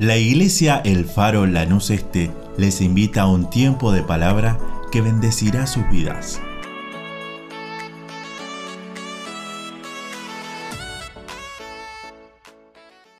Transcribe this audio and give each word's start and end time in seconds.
La 0.00 0.16
iglesia 0.16 0.80
El 0.82 1.04
Faro 1.04 1.44
Lanús 1.44 1.90
Este 1.90 2.30
les 2.56 2.80
invita 2.80 3.20
a 3.20 3.26
un 3.26 3.50
tiempo 3.50 3.92
de 3.92 4.02
palabra 4.02 4.58
que 4.90 5.02
bendecirá 5.02 5.66
sus 5.66 5.86
vidas. 5.90 6.40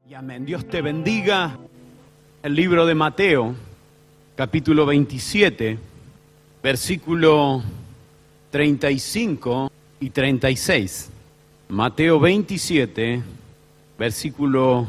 Y 0.09 0.15
amén. 0.15 0.47
Dios 0.47 0.67
te 0.69 0.81
bendiga. 0.81 1.59
El 2.43 2.55
libro 2.55 2.87
de 2.87 2.95
Mateo, 2.95 3.55
capítulo 4.35 4.87
27, 4.87 5.77
versículo 6.63 7.63
35 8.53 9.71
y 10.01 10.09
36. 10.09 11.11
Mateo 11.69 12.19
27, 12.19 13.23
versículo 13.99 14.89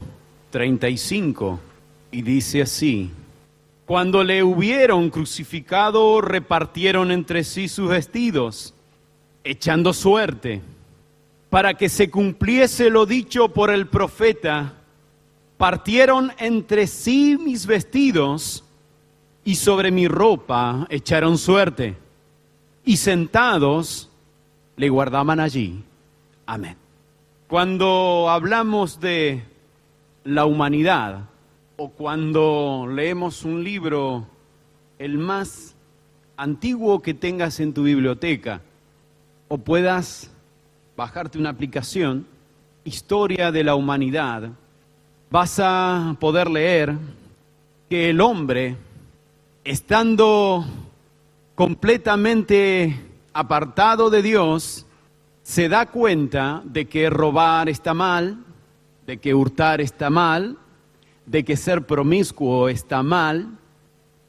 35 0.52 1.60
y 2.12 2.22
dice 2.22 2.62
así, 2.62 3.10
cuando 3.86 4.24
le 4.24 4.44
hubieron 4.44 5.10
crucificado, 5.10 6.22
repartieron 6.22 7.12
entre 7.12 7.44
sí 7.44 7.68
sus 7.68 7.90
vestidos, 7.90 8.74
echando 9.44 9.94
suerte, 9.94 10.62
para 11.50 11.74
que 11.74 11.90
se 11.90 12.10
cumpliese 12.10 12.90
lo 12.90 13.06
dicho 13.06 13.50
por 13.50 13.70
el 13.70 13.88
profeta, 13.88 14.76
partieron 15.58 16.32
entre 16.38 16.88
sí 16.88 17.38
mis 17.38 17.66
vestidos 17.66 18.64
y 19.44 19.56
sobre 19.56 19.92
mi 19.92 20.08
ropa 20.08 20.88
echaron 20.90 21.38
suerte, 21.38 21.98
y 22.86 22.98
sentados 22.98 24.10
le 24.78 24.90
guardaban 24.90 25.40
allí. 25.40 25.84
Amén. 26.46 26.78
Cuando 27.48 28.30
hablamos 28.30 29.00
de 29.00 29.44
la 30.24 30.46
humanidad, 30.46 31.26
o 31.84 31.90
cuando 31.90 32.86
leemos 32.88 33.44
un 33.44 33.64
libro, 33.64 34.28
el 35.00 35.18
más 35.18 35.74
antiguo 36.38 37.02
que 37.02 37.16
tengas 37.16 37.60
en 37.60 37.74
tu 37.74 37.82
biblioteca, 37.82 38.62
o 39.48 39.58
puedas 39.58 40.30
bajarte 40.96 41.40
una 41.40 41.50
aplicación, 41.50 42.28
Historia 42.84 43.52
de 43.52 43.64
la 43.64 43.74
Humanidad, 43.74 44.52
vas 45.32 45.60
a 45.60 46.16
poder 46.20 46.52
leer 46.52 46.94
que 47.90 48.12
el 48.12 48.22
hombre, 48.22 48.76
estando 49.64 50.64
completamente 51.56 52.96
apartado 53.34 54.12
de 54.12 54.22
Dios, 54.22 54.86
se 55.42 55.68
da 55.68 55.88
cuenta 55.88 56.62
de 56.64 56.86
que 56.86 57.10
robar 57.10 57.70
está 57.70 57.96
mal, 57.96 58.38
de 59.08 59.18
que 59.18 59.34
hurtar 59.34 59.82
está 59.82 60.12
mal, 60.12 60.60
de 61.32 61.46
que 61.46 61.56
ser 61.56 61.88
promiscuo 61.88 62.68
está 62.68 63.04
mal, 63.04 63.58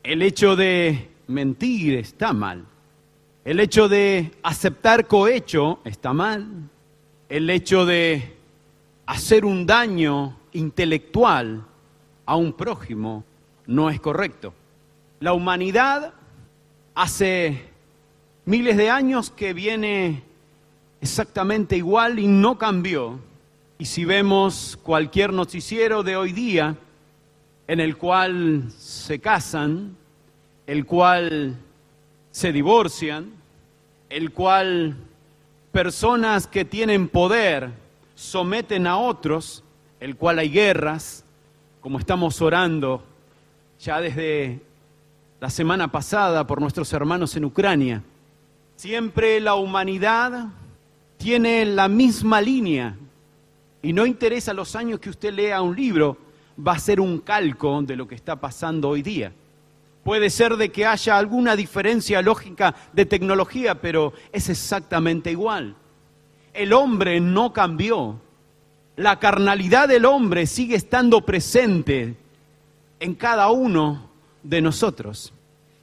el 0.04 0.22
hecho 0.22 0.54
de 0.54 1.10
mentir 1.26 1.94
está 1.94 2.32
mal, 2.32 2.64
el 3.44 3.58
hecho 3.58 3.88
de 3.88 4.30
aceptar 4.44 5.08
cohecho 5.08 5.80
está 5.84 6.12
mal, 6.12 6.46
el 7.28 7.50
hecho 7.50 7.84
de 7.86 8.36
hacer 9.04 9.44
un 9.44 9.66
daño 9.66 10.38
intelectual 10.52 11.64
a 12.24 12.36
un 12.36 12.52
prójimo 12.52 13.24
no 13.66 13.90
es 13.90 14.00
correcto. 14.00 14.54
La 15.18 15.32
humanidad 15.32 16.14
hace 16.94 17.64
miles 18.44 18.76
de 18.76 18.90
años 18.90 19.32
que 19.32 19.54
viene 19.54 20.22
exactamente 21.00 21.76
igual 21.76 22.20
y 22.20 22.28
no 22.28 22.58
cambió 22.58 23.18
y 23.76 23.86
si 23.86 24.04
vemos 24.04 24.78
cualquier 24.84 25.32
noticiero 25.32 26.04
de 26.04 26.16
hoy 26.16 26.30
día 26.30 26.76
en 27.72 27.80
el 27.80 27.96
cual 27.96 28.64
se 28.76 29.18
casan, 29.18 29.96
el 30.66 30.84
cual 30.84 31.56
se 32.30 32.52
divorcian, 32.52 33.32
el 34.10 34.30
cual 34.30 34.94
personas 35.72 36.46
que 36.46 36.66
tienen 36.66 37.08
poder 37.08 37.70
someten 38.14 38.86
a 38.86 38.98
otros, 38.98 39.64
el 40.00 40.16
cual 40.16 40.40
hay 40.40 40.50
guerras, 40.50 41.24
como 41.80 41.98
estamos 41.98 42.42
orando 42.42 43.02
ya 43.80 44.02
desde 44.02 44.60
la 45.40 45.48
semana 45.48 45.90
pasada 45.90 46.46
por 46.46 46.60
nuestros 46.60 46.92
hermanos 46.92 47.34
en 47.36 47.46
Ucrania. 47.46 48.02
Siempre 48.76 49.40
la 49.40 49.54
humanidad 49.54 50.48
tiene 51.16 51.64
la 51.64 51.88
misma 51.88 52.42
línea 52.42 52.98
y 53.80 53.94
no 53.94 54.04
interesa 54.04 54.52
los 54.52 54.76
años 54.76 55.00
que 55.00 55.08
usted 55.08 55.32
lea 55.32 55.62
un 55.62 55.74
libro, 55.74 56.18
va 56.58 56.72
a 56.72 56.78
ser 56.78 57.00
un 57.00 57.18
calco 57.20 57.82
de 57.82 57.96
lo 57.96 58.06
que 58.06 58.14
está 58.14 58.36
pasando 58.36 58.88
hoy 58.88 59.02
día. 59.02 59.32
Puede 60.04 60.30
ser 60.30 60.56
de 60.56 60.70
que 60.70 60.84
haya 60.84 61.16
alguna 61.16 61.54
diferencia 61.54 62.22
lógica 62.22 62.74
de 62.92 63.06
tecnología, 63.06 63.80
pero 63.80 64.12
es 64.32 64.48
exactamente 64.48 65.30
igual. 65.30 65.76
El 66.52 66.72
hombre 66.72 67.20
no 67.20 67.52
cambió. 67.52 68.20
La 68.96 69.18
carnalidad 69.18 69.88
del 69.88 70.04
hombre 70.04 70.46
sigue 70.46 70.74
estando 70.74 71.24
presente 71.24 72.16
en 73.00 73.14
cada 73.14 73.50
uno 73.50 74.10
de 74.42 74.60
nosotros. 74.60 75.32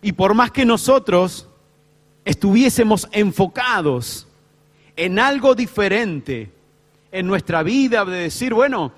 Y 0.02 0.12
por 0.12 0.34
más 0.34 0.52
que 0.52 0.66
nosotros 0.66 1.48
estuviésemos 2.26 3.08
enfocados 3.12 4.28
en 4.96 5.18
algo 5.18 5.56
diferente, 5.56 6.52
en 7.12 7.26
nuestra 7.26 7.64
vida, 7.64 8.06
de 8.06 8.18
decir, 8.18 8.54
bueno, 8.54 8.92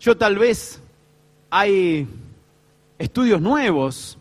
yo 0.00 0.16
tal 0.16 0.38
vez 0.38 0.80
hay 1.50 2.06
estudios 2.98 3.40
nuevos, 3.40 4.18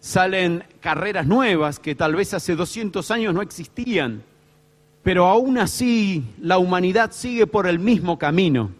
salen 0.00 0.64
carreras 0.80 1.26
nuevas 1.26 1.78
que 1.78 1.94
tal 1.94 2.14
vez 2.14 2.34
hace 2.34 2.54
200 2.54 3.10
años 3.10 3.34
no 3.34 3.42
existían, 3.42 4.22
pero 5.02 5.26
aún 5.26 5.58
así 5.58 6.24
la 6.40 6.58
humanidad 6.58 7.12
sigue 7.12 7.46
por 7.46 7.66
el 7.66 7.78
mismo 7.78 8.18
camino. 8.18 8.70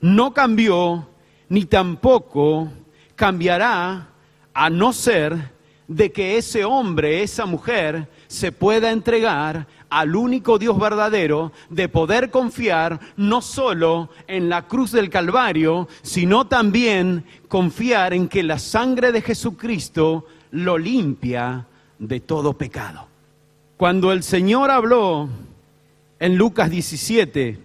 No 0.00 0.32
cambió 0.32 1.06
ni 1.48 1.64
tampoco 1.64 2.70
cambiará 3.14 4.08
a 4.54 4.70
no 4.70 4.92
ser 4.92 5.50
de 5.86 6.12
que 6.12 6.38
ese 6.38 6.64
hombre, 6.64 7.22
esa 7.22 7.46
mujer, 7.46 8.08
se 8.28 8.52
pueda 8.52 8.92
entregar 8.92 9.66
al 9.90 10.14
único 10.16 10.58
Dios 10.58 10.78
verdadero, 10.78 11.52
de 11.68 11.88
poder 11.88 12.30
confiar 12.30 13.00
no 13.16 13.42
solo 13.42 14.08
en 14.28 14.48
la 14.48 14.66
cruz 14.66 14.92
del 14.92 15.10
Calvario, 15.10 15.88
sino 16.02 16.46
también 16.46 17.24
confiar 17.48 18.14
en 18.14 18.28
que 18.28 18.42
la 18.42 18.58
sangre 18.58 19.12
de 19.12 19.20
Jesucristo 19.20 20.26
lo 20.52 20.78
limpia 20.78 21.66
de 21.98 22.20
todo 22.20 22.54
pecado. 22.54 23.08
Cuando 23.76 24.12
el 24.12 24.22
Señor 24.22 24.70
habló 24.70 25.28
en 26.18 26.36
Lucas 26.36 26.70
17, 26.70 27.58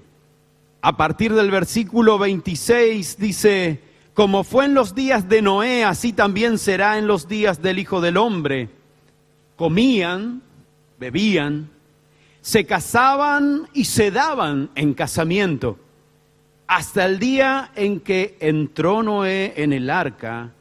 a 0.82 0.98
partir 0.98 1.34
del 1.34 1.52
versículo 1.52 2.18
26, 2.18 3.18
dice, 3.18 3.82
como 4.14 4.44
fue 4.44 4.66
en 4.66 4.74
los 4.74 4.96
días 4.96 5.28
de 5.28 5.42
Noé, 5.42 5.84
así 5.84 6.14
también 6.14 6.58
será 6.58 6.98
en 6.98 7.06
los 7.06 7.28
días 7.28 7.62
del 7.62 7.80
Hijo 7.80 8.02
del 8.02 8.18
Hombre. 8.18 8.70
Comían, 9.58 10.42
bebían, 10.98 11.70
se 12.46 12.64
casaban 12.68 13.68
y 13.74 13.86
se 13.86 14.12
daban 14.12 14.70
en 14.76 14.94
casamiento, 14.94 15.80
hasta 16.68 17.04
el 17.04 17.18
día 17.18 17.72
en 17.76 18.00
que 18.00 18.38
entró 18.40 19.02
Noé 19.02 19.56
en 19.58 19.74
el 19.74 19.90
arca 19.90 20.52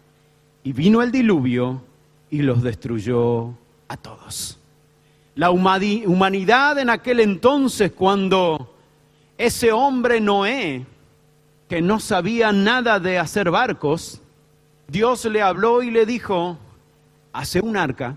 y 0.62 0.72
vino 0.72 1.02
el 1.02 1.12
diluvio 1.12 1.82
y 2.30 2.40
los 2.40 2.62
destruyó 2.62 3.50
a 3.88 3.98
todos. 3.98 4.58
La 5.34 5.50
humanidad 5.50 6.78
en 6.78 6.88
aquel 6.88 7.20
entonces, 7.20 7.92
cuando 7.92 8.74
ese 9.36 9.70
hombre 9.70 10.22
Noé, 10.22 10.86
que 11.68 11.82
no 11.82 12.00
sabía 12.00 12.50
nada 12.50 12.98
de 12.98 13.18
hacer 13.18 13.50
barcos, 13.50 14.22
Dios 14.88 15.26
le 15.26 15.42
habló 15.42 15.82
y 15.82 15.90
le 15.90 16.06
dijo, 16.06 16.56
hace 17.34 17.60
un 17.60 17.76
arca, 17.76 18.16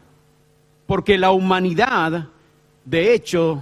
porque 0.85 1.17
la 1.17 1.31
humanidad 1.31 2.29
de 2.87 3.13
hecho, 3.13 3.61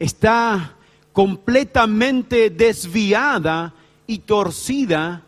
está 0.00 0.74
completamente 1.12 2.50
desviada 2.50 3.72
y 4.04 4.18
torcida 4.18 5.22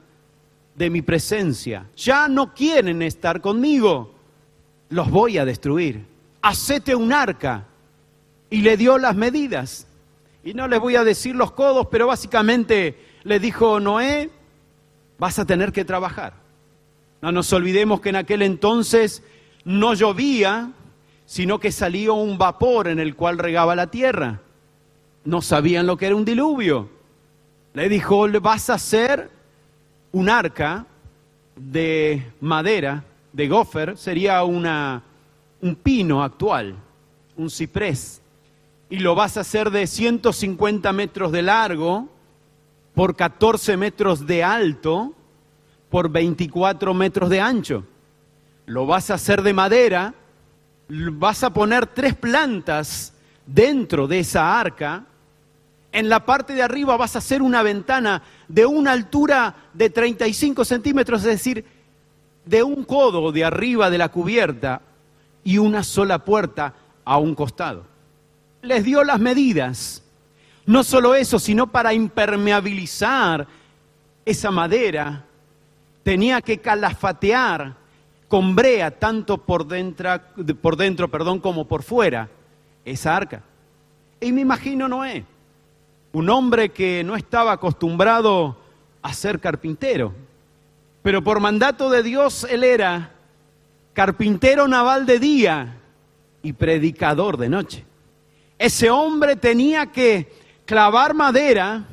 de 0.75 0.90
mi 0.90 1.00
presencia. 1.00 1.87
Ya 1.96 2.26
no 2.26 2.52
quieren 2.52 3.02
estar 3.02 3.40
conmigo. 3.40 4.12
Los 4.88 5.08
voy 5.11 5.38
a 5.38 5.44
destruir. 5.44 6.05
Hacete 6.43 6.96
un 6.96 7.12
arca. 7.12 7.69
Y 8.50 8.62
le 8.62 8.76
dio 8.76 8.99
las 8.99 9.14
medidas. 9.14 9.87
Y 10.43 10.52
no 10.52 10.67
les 10.67 10.81
voy 10.81 10.96
a 10.96 11.05
decir 11.05 11.37
los 11.37 11.52
codos, 11.52 11.87
pero 11.93 12.08
básicamente 12.08 12.99
le 13.22 13.38
dijo 13.38 13.78
Noé, 13.78 14.28
vas 15.20 15.38
a 15.38 15.44
tener 15.44 15.70
que 15.70 15.84
trabajar. 15.84 16.34
No 17.22 17.31
nos 17.31 17.52
olvidemos 17.52 18.00
que 18.00 18.08
en 18.08 18.17
aquel 18.17 18.43
entonces 18.43 19.22
no 19.64 19.94
llovía, 19.94 20.72
sino 21.26 21.59
que 21.59 21.73
salía 21.73 22.12
un 22.12 22.38
vapor 22.38 22.88
en 22.88 22.99
el 22.99 23.15
cual 23.15 23.38
regaba 23.38 23.75
la 23.75 23.88
tierra. 23.88 24.41
No 25.25 25.41
sabían 25.41 25.87
lo 25.87 25.97
que 25.97 26.06
era 26.06 26.17
un 26.17 26.25
diluvio. 26.25 26.91
Le 27.73 27.88
dijo, 27.88 28.29
vas 28.41 28.71
a 28.71 28.75
hacer 28.75 29.31
un 30.12 30.29
arca 30.29 30.87
de 31.56 32.32
madera, 32.41 33.05
de 33.32 33.49
gofer, 33.49 33.97
sería 33.97 34.44
una, 34.44 35.03
un 35.61 35.75
pino 35.75 36.23
actual, 36.23 36.76
un 37.37 37.50
ciprés. 37.50 38.20
Y 38.91 38.99
lo 38.99 39.15
vas 39.15 39.37
a 39.37 39.41
hacer 39.41 39.70
de 39.70 39.87
150 39.87 40.93
metros 40.93 41.32
de 41.32 41.43
largo 41.43 42.09
por 42.94 43.17
14 43.17 43.77
metros 43.77 44.27
de 44.27 44.44
alto 44.44 45.12
por 45.91 46.11
24 46.11 46.94
metros 46.94 47.29
de 47.29 47.41
ancho. 47.41 47.85
Lo 48.67 48.87
vas 48.87 49.11
a 49.11 49.15
hacer 49.15 49.43
de 49.43 49.53
madera, 49.53 50.15
vas 50.88 51.42
a 51.42 51.50
poner 51.50 51.86
tres 51.86 52.14
plantas 52.14 53.12
dentro 53.46 54.06
de 54.06 54.20
esa 54.20 54.58
arca. 54.58 55.04
En 55.92 56.08
la 56.08 56.25
parte 56.25 56.54
de 56.54 56.62
arriba 56.62 56.96
vas 56.96 57.14
a 57.14 57.19
hacer 57.19 57.42
una 57.42 57.62
ventana 57.62 58.22
de 58.48 58.66
una 58.66 58.92
altura 58.92 59.54
de 59.72 59.90
35 59.90 60.64
centímetros, 60.64 61.20
es 61.20 61.26
decir, 61.26 61.64
de 62.44 62.62
un 62.62 62.84
codo 62.84 63.32
de 63.32 63.44
arriba 63.44 63.90
de 63.90 63.98
la 63.98 64.08
cubierta 64.08 64.82
y 65.44 65.58
una 65.58 65.82
sola 65.82 66.19
puerta 66.19 66.75
a 67.04 67.19
un 67.19 67.34
costado. 67.34 67.84
Les 68.62 68.84
dio 68.84 69.04
las 69.04 69.20
medidas. 69.20 70.02
No 70.66 70.82
solo 70.82 71.14
eso, 71.14 71.38
sino 71.38 71.70
para 71.70 71.92
impermeabilizar 71.92 73.46
esa 74.25 74.50
madera, 74.50 75.25
tenía 76.02 76.40
que 76.40 76.58
calafatear 76.58 77.83
tanto 78.98 79.38
por 79.38 79.66
dentro, 79.66 80.20
por 80.60 80.76
dentro 80.76 81.08
perdón, 81.08 81.38
como 81.38 81.66
por 81.66 81.82
fuera 81.82 82.28
esa 82.84 83.16
arca. 83.16 83.42
Y 84.20 84.32
me 84.32 84.40
imagino 84.40 84.88
Noé, 84.88 85.25
un 86.12 86.28
hombre 86.31 86.70
que 86.70 87.04
no 87.04 87.14
estaba 87.14 87.52
acostumbrado 87.52 88.56
a 89.02 89.12
ser 89.12 89.38
carpintero, 89.38 90.12
pero 91.02 91.22
por 91.22 91.38
mandato 91.38 91.90
de 91.90 92.02
Dios 92.02 92.44
él 92.50 92.64
era 92.64 93.12
carpintero 93.92 94.66
naval 94.66 95.06
de 95.06 95.19
día 95.20 95.76
y 96.42 96.54
predicador 96.54 97.36
de 97.36 97.48
noche. 97.48 97.84
Ese 98.58 98.90
hombre 98.90 99.36
tenía 99.36 99.86
que 99.86 100.32
clavar 100.64 101.14
madera 101.14 101.84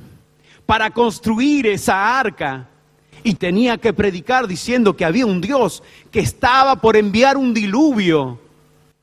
para 0.65 0.89
construir 0.89 1.67
esa 1.67 2.19
arca 2.19 2.67
y 3.23 3.35
tenía 3.35 3.77
que 3.77 3.93
predicar 3.93 4.47
diciendo 4.47 4.95
que 4.95 5.05
había 5.05 5.25
un 5.25 5.41
Dios 5.41 5.83
que 6.11 6.19
estaba 6.19 6.75
por 6.75 6.95
enviar 6.95 7.37
un 7.37 7.53
diluvio 7.53 8.39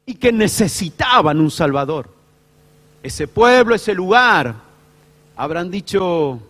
y 0.04 0.14
que 0.14 0.32
necesitaban 0.32 1.40
un 1.40 1.50
Salvador. 1.50 2.08
Ese 3.02 3.28
pueblo, 3.28 3.74
ese 3.74 3.94
lugar, 3.94 4.54
habrán 5.36 5.70
dicho, 5.70 6.40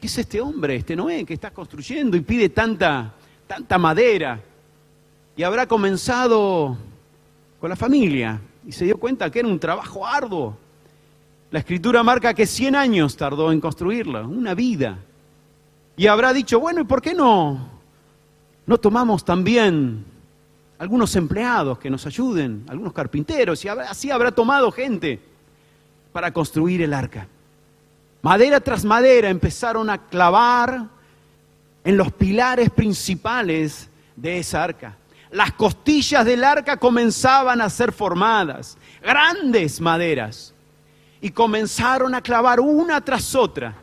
¿qué 0.00 0.06
es 0.06 0.18
este 0.18 0.40
hombre, 0.40 0.76
este 0.76 0.96
Noé, 0.96 1.24
que 1.24 1.34
está 1.34 1.50
construyendo 1.50 2.16
y 2.16 2.20
pide 2.20 2.48
tanta, 2.48 3.12
tanta 3.46 3.76
madera? 3.76 4.40
Y 5.36 5.42
habrá 5.42 5.66
comenzado 5.66 6.76
con 7.60 7.70
la 7.70 7.76
familia 7.76 8.40
y 8.66 8.72
se 8.72 8.84
dio 8.84 8.98
cuenta 8.98 9.30
que 9.30 9.40
era 9.40 9.48
un 9.48 9.58
trabajo 9.58 10.06
arduo. 10.06 10.56
La 11.50 11.58
escritura 11.58 12.02
marca 12.02 12.32
que 12.32 12.46
100 12.46 12.76
años 12.76 13.16
tardó 13.16 13.50
en 13.52 13.60
construirla, 13.60 14.22
una 14.22 14.54
vida. 14.54 14.98
Y 16.00 16.06
habrá 16.06 16.32
dicho, 16.32 16.58
bueno, 16.58 16.80
¿y 16.80 16.84
por 16.84 17.02
qué 17.02 17.12
no, 17.12 17.68
no 18.64 18.78
tomamos 18.78 19.22
también 19.22 20.02
algunos 20.78 21.14
empleados 21.14 21.78
que 21.78 21.90
nos 21.90 22.06
ayuden, 22.06 22.64
algunos 22.70 22.94
carpinteros? 22.94 23.62
Y 23.66 23.68
así 23.68 24.10
habrá 24.10 24.32
tomado 24.32 24.72
gente 24.72 25.20
para 26.10 26.32
construir 26.32 26.80
el 26.80 26.94
arca. 26.94 27.28
Madera 28.22 28.60
tras 28.60 28.82
madera 28.82 29.28
empezaron 29.28 29.90
a 29.90 29.98
clavar 29.98 30.86
en 31.84 31.96
los 31.98 32.10
pilares 32.12 32.70
principales 32.70 33.90
de 34.16 34.38
esa 34.38 34.64
arca. 34.64 34.96
Las 35.30 35.52
costillas 35.52 36.24
del 36.24 36.44
arca 36.44 36.78
comenzaban 36.78 37.60
a 37.60 37.68
ser 37.68 37.92
formadas, 37.92 38.78
grandes 39.02 39.82
maderas, 39.82 40.54
y 41.20 41.28
comenzaron 41.28 42.14
a 42.14 42.22
clavar 42.22 42.58
una 42.58 43.02
tras 43.02 43.34
otra. 43.34 43.74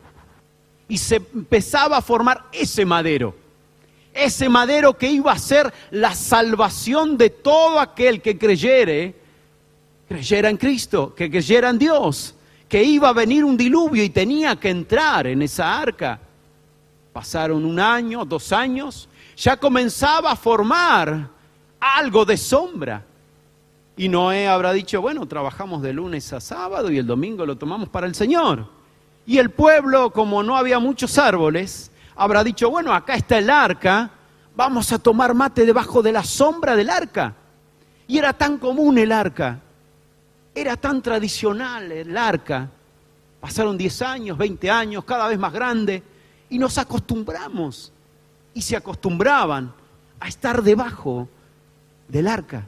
Y 0.88 0.98
se 0.98 1.16
empezaba 1.16 1.98
a 1.98 2.02
formar 2.02 2.46
ese 2.52 2.84
madero, 2.84 3.34
ese 4.14 4.48
madero 4.48 4.96
que 4.96 5.10
iba 5.10 5.32
a 5.32 5.38
ser 5.38 5.72
la 5.90 6.14
salvación 6.14 7.18
de 7.18 7.30
todo 7.30 7.78
aquel 7.78 8.22
que 8.22 8.38
creyere, 8.38 9.14
creyera 10.08 10.48
en 10.48 10.56
Cristo, 10.56 11.14
que 11.14 11.30
creyera 11.30 11.68
en 11.70 11.78
Dios 11.78 12.34
que 12.68 12.84
iba 12.84 13.08
a 13.08 13.12
venir 13.12 13.44
un 13.44 13.56
diluvio 13.56 14.04
y 14.04 14.10
tenía 14.10 14.56
que 14.56 14.68
entrar 14.68 15.26
en 15.26 15.42
esa 15.42 15.80
arca. 15.80 16.20
Pasaron 17.12 17.64
un 17.64 17.80
año, 17.80 18.24
dos 18.24 18.52
años, 18.52 19.08
ya 19.36 19.56
comenzaba 19.56 20.32
a 20.32 20.36
formar 20.36 21.30
algo 21.80 22.24
de 22.24 22.36
sombra. 22.36 23.04
Y 23.96 24.08
Noé 24.08 24.46
habrá 24.46 24.72
dicho, 24.72 25.00
bueno, 25.00 25.26
trabajamos 25.26 25.82
de 25.82 25.92
lunes 25.92 26.32
a 26.32 26.40
sábado 26.40 26.90
y 26.90 26.98
el 26.98 27.06
domingo 27.06 27.46
lo 27.46 27.56
tomamos 27.56 27.88
para 27.88 28.06
el 28.06 28.14
Señor. 28.14 28.77
Y 29.28 29.38
el 29.38 29.50
pueblo, 29.50 30.10
como 30.10 30.42
no 30.42 30.56
había 30.56 30.80
muchos 30.80 31.18
árboles, 31.18 31.92
habrá 32.16 32.42
dicho, 32.42 32.68
bueno, 32.68 32.92
acá 32.92 33.14
está 33.14 33.38
el 33.38 33.48
arca, 33.48 34.10
vamos 34.56 34.90
a 34.90 34.98
tomar 34.98 35.34
mate 35.34 35.64
debajo 35.64 36.02
de 36.02 36.10
la 36.10 36.24
sombra 36.24 36.74
del 36.74 36.90
arca. 36.90 37.34
Y 38.08 38.18
era 38.18 38.32
tan 38.32 38.58
común 38.58 38.98
el 38.98 39.12
arca 39.12 39.60
era 40.60 40.76
tan 40.76 41.00
tradicional 41.02 41.90
el 41.92 42.16
arca. 42.16 42.68
Pasaron 43.40 43.78
10 43.78 44.02
años, 44.02 44.38
20 44.38 44.70
años, 44.70 45.04
cada 45.04 45.28
vez 45.28 45.38
más 45.38 45.52
grande, 45.52 46.02
y 46.50 46.58
nos 46.58 46.78
acostumbramos. 46.78 47.92
Y 48.54 48.62
se 48.62 48.76
acostumbraban 48.76 49.72
a 50.18 50.28
estar 50.28 50.62
debajo 50.62 51.28
del 52.08 52.26
arca, 52.26 52.66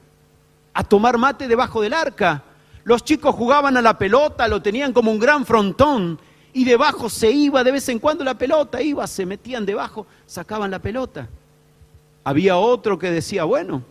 a 0.72 0.84
tomar 0.84 1.18
mate 1.18 1.48
debajo 1.48 1.80
del 1.80 1.94
arca. 1.94 2.44
Los 2.84 3.04
chicos 3.04 3.34
jugaban 3.34 3.76
a 3.76 3.82
la 3.82 3.98
pelota, 3.98 4.46
lo 4.46 4.62
tenían 4.62 4.92
como 4.92 5.10
un 5.10 5.18
gran 5.18 5.44
frontón, 5.44 6.18
y 6.52 6.64
debajo 6.64 7.08
se 7.08 7.30
iba 7.30 7.62
de 7.64 7.72
vez 7.72 7.88
en 7.88 7.98
cuando 7.98 8.24
la 8.24 8.36
pelota, 8.36 8.82
iba, 8.82 9.06
se 9.06 9.26
metían 9.26 9.66
debajo, 9.66 10.06
sacaban 10.26 10.70
la 10.70 10.78
pelota. 10.78 11.28
Había 12.24 12.56
otro 12.56 12.98
que 12.98 13.10
decía, 13.10 13.44
bueno, 13.44 13.82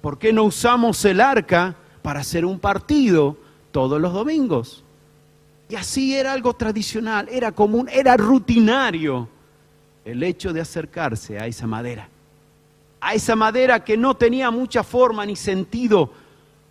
¿por 0.00 0.18
qué 0.18 0.32
no 0.32 0.44
usamos 0.44 1.04
el 1.04 1.20
arca 1.20 1.76
para 2.02 2.20
hacer 2.20 2.44
un 2.44 2.58
partido 2.58 3.36
todos 3.70 4.00
los 4.00 4.12
domingos. 4.12 4.84
Y 5.68 5.76
así 5.76 6.14
era 6.14 6.32
algo 6.32 6.52
tradicional, 6.54 7.28
era 7.30 7.52
común, 7.52 7.88
era 7.90 8.16
rutinario 8.16 9.28
el 10.04 10.22
hecho 10.22 10.52
de 10.52 10.60
acercarse 10.60 11.38
a 11.38 11.46
esa 11.46 11.66
madera. 11.66 12.08
A 13.00 13.14
esa 13.14 13.34
madera 13.34 13.82
que 13.82 13.96
no 13.96 14.14
tenía 14.14 14.50
mucha 14.50 14.82
forma 14.82 15.24
ni 15.24 15.34
sentido 15.34 16.12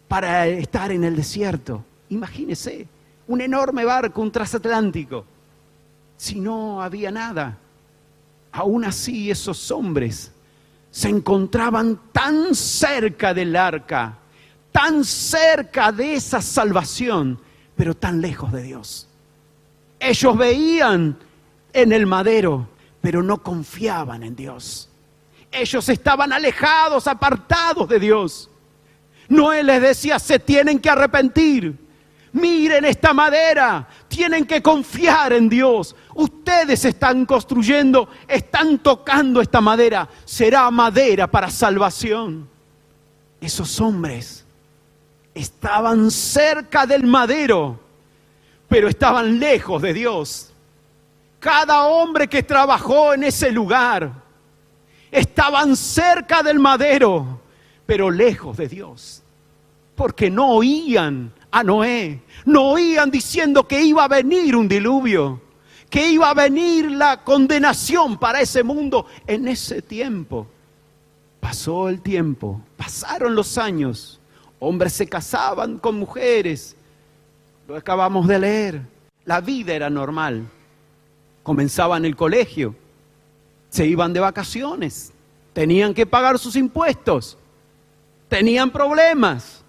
para 0.07 0.47
estar 0.47 0.91
en 0.91 1.03
el 1.03 1.15
desierto. 1.15 1.83
Imagínese, 2.09 2.87
un 3.31 3.41
enorme 3.41 3.85
barco, 3.85 4.21
un 4.21 4.31
transatlántico. 4.31 5.25
Si 6.17 6.39
no 6.39 6.81
había 6.81 7.11
nada, 7.11 7.57
aún 8.51 8.85
así 8.85 9.31
esos 9.31 9.71
hombres 9.71 10.31
se 10.91 11.09
encontraban 11.09 11.99
tan 12.11 12.53
cerca 12.53 13.33
del 13.33 13.55
arca 13.55 14.17
tan 14.71 15.03
cerca 15.03 15.91
de 15.91 16.15
esa 16.15 16.41
salvación, 16.41 17.39
pero 17.75 17.95
tan 17.95 18.21
lejos 18.21 18.51
de 18.51 18.63
Dios. 18.63 19.07
Ellos 19.99 20.37
veían 20.37 21.17
en 21.73 21.91
el 21.91 22.05
madero, 22.05 22.67
pero 23.01 23.21
no 23.21 23.43
confiaban 23.43 24.23
en 24.23 24.35
Dios. 24.35 24.89
Ellos 25.51 25.89
estaban 25.89 26.31
alejados, 26.31 27.07
apartados 27.07 27.87
de 27.89 27.99
Dios. 27.99 28.49
Noé 29.27 29.63
les 29.63 29.81
decía, 29.81 30.17
se 30.19 30.39
tienen 30.39 30.79
que 30.79 30.89
arrepentir. 30.89 31.77
Miren 32.33 32.85
esta 32.85 33.13
madera, 33.13 33.87
tienen 34.07 34.45
que 34.45 34.61
confiar 34.61 35.33
en 35.33 35.49
Dios. 35.49 35.95
Ustedes 36.15 36.85
están 36.85 37.25
construyendo, 37.25 38.07
están 38.27 38.79
tocando 38.79 39.41
esta 39.41 39.59
madera. 39.59 40.07
Será 40.23 40.71
madera 40.71 41.27
para 41.29 41.49
salvación. 41.49 42.47
Esos 43.41 43.81
hombres 43.81 44.45
estaban 45.33 46.09
cerca 46.09 46.85
del 46.85 47.03
madero, 47.03 47.79
pero 48.69 48.87
estaban 48.87 49.37
lejos 49.37 49.81
de 49.81 49.93
Dios. 49.93 50.53
Cada 51.39 51.83
hombre 51.85 52.29
que 52.29 52.43
trabajó 52.43 53.13
en 53.13 53.23
ese 53.23 53.51
lugar 53.51 54.11
estaban 55.11 55.75
cerca 55.75 56.43
del 56.43 56.59
madero, 56.59 57.41
pero 57.85 58.09
lejos 58.09 58.55
de 58.55 58.69
Dios, 58.69 59.21
porque 59.95 60.29
no 60.29 60.51
oían 60.51 61.33
a 61.51 61.63
Noé, 61.63 62.21
no 62.45 62.71
oían 62.71 63.11
diciendo 63.11 63.67
que 63.67 63.83
iba 63.83 64.05
a 64.05 64.07
venir 64.07 64.55
un 64.55 64.67
diluvio, 64.67 65.41
que 65.89 66.09
iba 66.11 66.29
a 66.29 66.33
venir 66.33 66.89
la 66.91 67.23
condenación 67.23 68.17
para 68.17 68.41
ese 68.41 68.63
mundo 68.63 69.05
en 69.27 69.47
ese 69.47 69.81
tiempo. 69.81 70.47
Pasó 71.39 71.89
el 71.89 72.01
tiempo, 72.01 72.61
pasaron 72.77 73.35
los 73.35 73.57
años 73.57 74.21
Hombres 74.63 74.93
se 74.93 75.07
casaban 75.07 75.79
con 75.79 75.95
mujeres. 75.95 76.75
Lo 77.67 77.75
acabamos 77.75 78.27
de 78.27 78.37
leer. 78.37 78.81
La 79.25 79.41
vida 79.41 79.73
era 79.73 79.89
normal. 79.89 80.47
Comenzaban 81.41 82.05
el 82.05 82.15
colegio. 82.15 82.75
se 83.69 83.87
iban 83.87 84.11
de 84.11 84.19
vacaciones, 84.19 85.13
tenían 85.53 85.93
que 85.93 86.05
pagar 86.05 86.37
sus 86.37 86.57
impuestos, 86.57 87.37
tenían 88.27 88.69
problemas. 88.69 89.60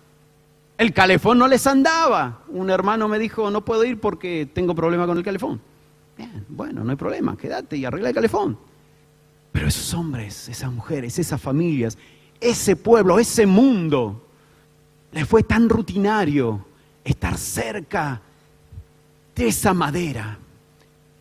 El 0.82 0.92
calefón 0.92 1.38
no 1.38 1.46
les 1.46 1.64
andaba. 1.68 2.42
Un 2.48 2.68
hermano 2.68 3.06
me 3.06 3.20
dijo, 3.20 3.52
no 3.52 3.64
puedo 3.64 3.84
ir 3.84 4.00
porque 4.00 4.50
tengo 4.52 4.74
problema 4.74 5.06
con 5.06 5.16
el 5.16 5.22
calefón. 5.22 5.60
Bien, 6.18 6.44
bueno, 6.48 6.82
no 6.82 6.90
hay 6.90 6.96
problema, 6.96 7.36
quédate 7.36 7.76
y 7.76 7.84
arregla 7.84 8.08
el 8.08 8.14
calefón. 8.16 8.58
Pero 9.52 9.68
esos 9.68 9.94
hombres, 9.94 10.48
esas 10.48 10.72
mujeres, 10.72 11.20
esas 11.20 11.40
familias, 11.40 11.96
ese 12.40 12.74
pueblo, 12.74 13.20
ese 13.20 13.46
mundo, 13.46 14.26
les 15.12 15.24
fue 15.28 15.44
tan 15.44 15.68
rutinario 15.68 16.66
estar 17.04 17.38
cerca 17.38 18.20
de 19.36 19.46
esa 19.46 19.72
madera, 19.74 20.36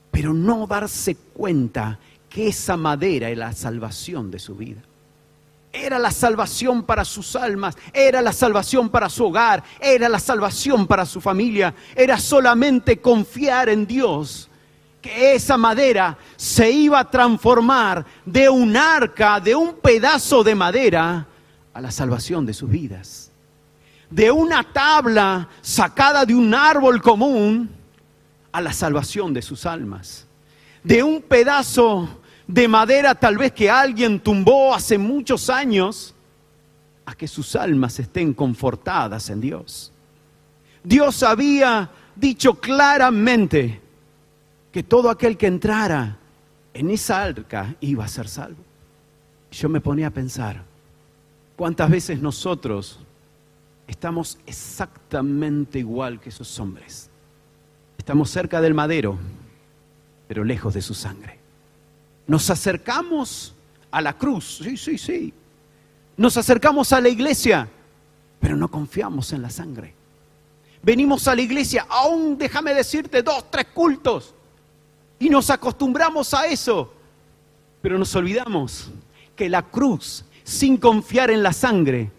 pero 0.10 0.34
no 0.34 0.66
darse 0.66 1.14
cuenta 1.14 2.00
que 2.28 2.48
esa 2.48 2.78
madera 2.78 3.30
era 3.30 3.50
la 3.50 3.54
salvación 3.54 4.32
de 4.32 4.40
su 4.40 4.56
vida. 4.56 4.82
Era 5.74 5.98
la 5.98 6.12
salvación 6.12 6.84
para 6.84 7.06
sus 7.06 7.36
almas, 7.36 7.78
era 7.94 8.22
la 8.22 8.34
salvación 8.34 8.90
para 8.90 9.10
su 9.10 9.26
hogar, 9.26 9.64
era 9.80 10.10
la 10.10 10.20
salvación 10.20 10.86
para 10.86 11.06
su 11.06 11.22
familia, 11.22 11.74
era 11.96 12.18
solamente 12.20 13.00
confiar 13.00 13.70
en 13.70 13.88
Dios 13.88 14.50
que 15.02 15.34
esa 15.34 15.58
madera 15.58 16.18
se 16.36 16.70
iba 16.70 17.00
a 17.00 17.10
transformar 17.10 18.06
de 18.26 18.50
un 18.50 18.76
arca, 18.76 19.40
de 19.40 19.56
un 19.56 19.76
pedazo 19.76 20.44
de 20.44 20.56
madera, 20.56 21.28
a 21.74 21.82
la 21.82 21.92
salvación 21.92 22.46
de 22.46 22.54
sus 22.54 22.70
vidas. 22.70 23.32
De 24.10 24.30
una 24.30 24.64
tabla 24.64 25.48
sacada 25.62 26.26
de 26.26 26.36
un 26.36 26.54
árbol 26.54 27.02
común 27.02 27.70
a 28.52 28.62
la 28.62 28.74
salvación 28.74 29.34
de 29.34 29.42
sus 29.42 29.66
almas. 29.66 30.28
De 30.84 31.02
un 31.02 31.22
pedazo 31.22 32.21
de 32.48 32.68
madera 32.68 33.16
tal 33.16 33.38
vez 33.38 33.52
que 33.52 33.70
alguien 33.70 34.20
tumbó 34.20 34.74
hace 34.74 34.98
muchos 34.98 35.50
años 35.50 36.14
a 37.06 37.16
que 37.16 37.28
sus 37.28 37.56
almas 37.56 38.00
estén 38.00 38.34
confortadas 38.34 39.30
en 39.30 39.42
Dios. 39.42 39.92
Dios 40.84 41.24
había 41.24 41.90
dicho 42.16 42.56
claramente 42.56 43.82
que 44.72 44.84
todo 44.84 45.10
aquel 45.10 45.38
que 45.38 45.48
entrara 45.48 46.18
en 46.74 46.90
esa 46.90 47.24
arca 47.24 47.76
iba 47.82 48.06
a 48.06 48.08
ser 48.08 48.28
salvo. 48.28 48.64
Yo 49.52 49.68
me 49.68 49.82
ponía 49.82 50.08
a 50.08 50.12
pensar, 50.12 50.64
¿cuántas 51.58 51.90
veces 51.90 52.22
nosotros 52.22 53.00
estamos 53.88 54.40
exactamente 54.46 55.80
igual 55.80 56.20
que 56.20 56.30
esos 56.30 56.58
hombres? 56.60 57.10
Estamos 57.98 58.30
cerca 58.30 58.62
del 58.62 58.74
madero, 58.74 59.18
pero 60.28 60.44
lejos 60.44 60.74
de 60.74 60.82
su 60.82 60.94
sangre. 60.94 61.41
Nos 62.28 62.50
acercamos 62.50 63.54
a 63.90 64.02
la 64.02 64.18
cruz, 64.18 64.62
sí, 64.64 64.78
sí, 64.78 64.98
sí. 64.98 65.34
Nos 66.18 66.38
acercamos 66.38 66.94
a 66.94 67.02
la 67.02 67.10
iglesia, 67.10 67.68
pero 68.40 68.56
no 68.56 68.70
confiamos 68.70 69.34
en 69.34 69.42
la 69.42 69.50
sangre. 69.50 69.94
Venimos 70.84 71.28
a 71.28 71.36
la 71.36 71.42
iglesia, 71.42 71.86
aún 71.90 72.38
déjame 72.38 72.74
decirte, 72.74 73.22
dos, 73.22 73.52
tres 73.52 73.68
cultos, 73.74 74.34
y 75.20 75.30
nos 75.30 75.50
acostumbramos 75.50 76.34
a 76.34 76.48
eso. 76.48 76.94
Pero 77.82 77.98
nos 77.98 78.16
olvidamos 78.16 78.92
que 79.36 79.50
la 79.50 79.64
cruz, 79.64 80.26
sin 80.44 80.78
confiar 80.78 81.30
en 81.32 81.44
la 81.44 81.54
sangre, 81.54 82.12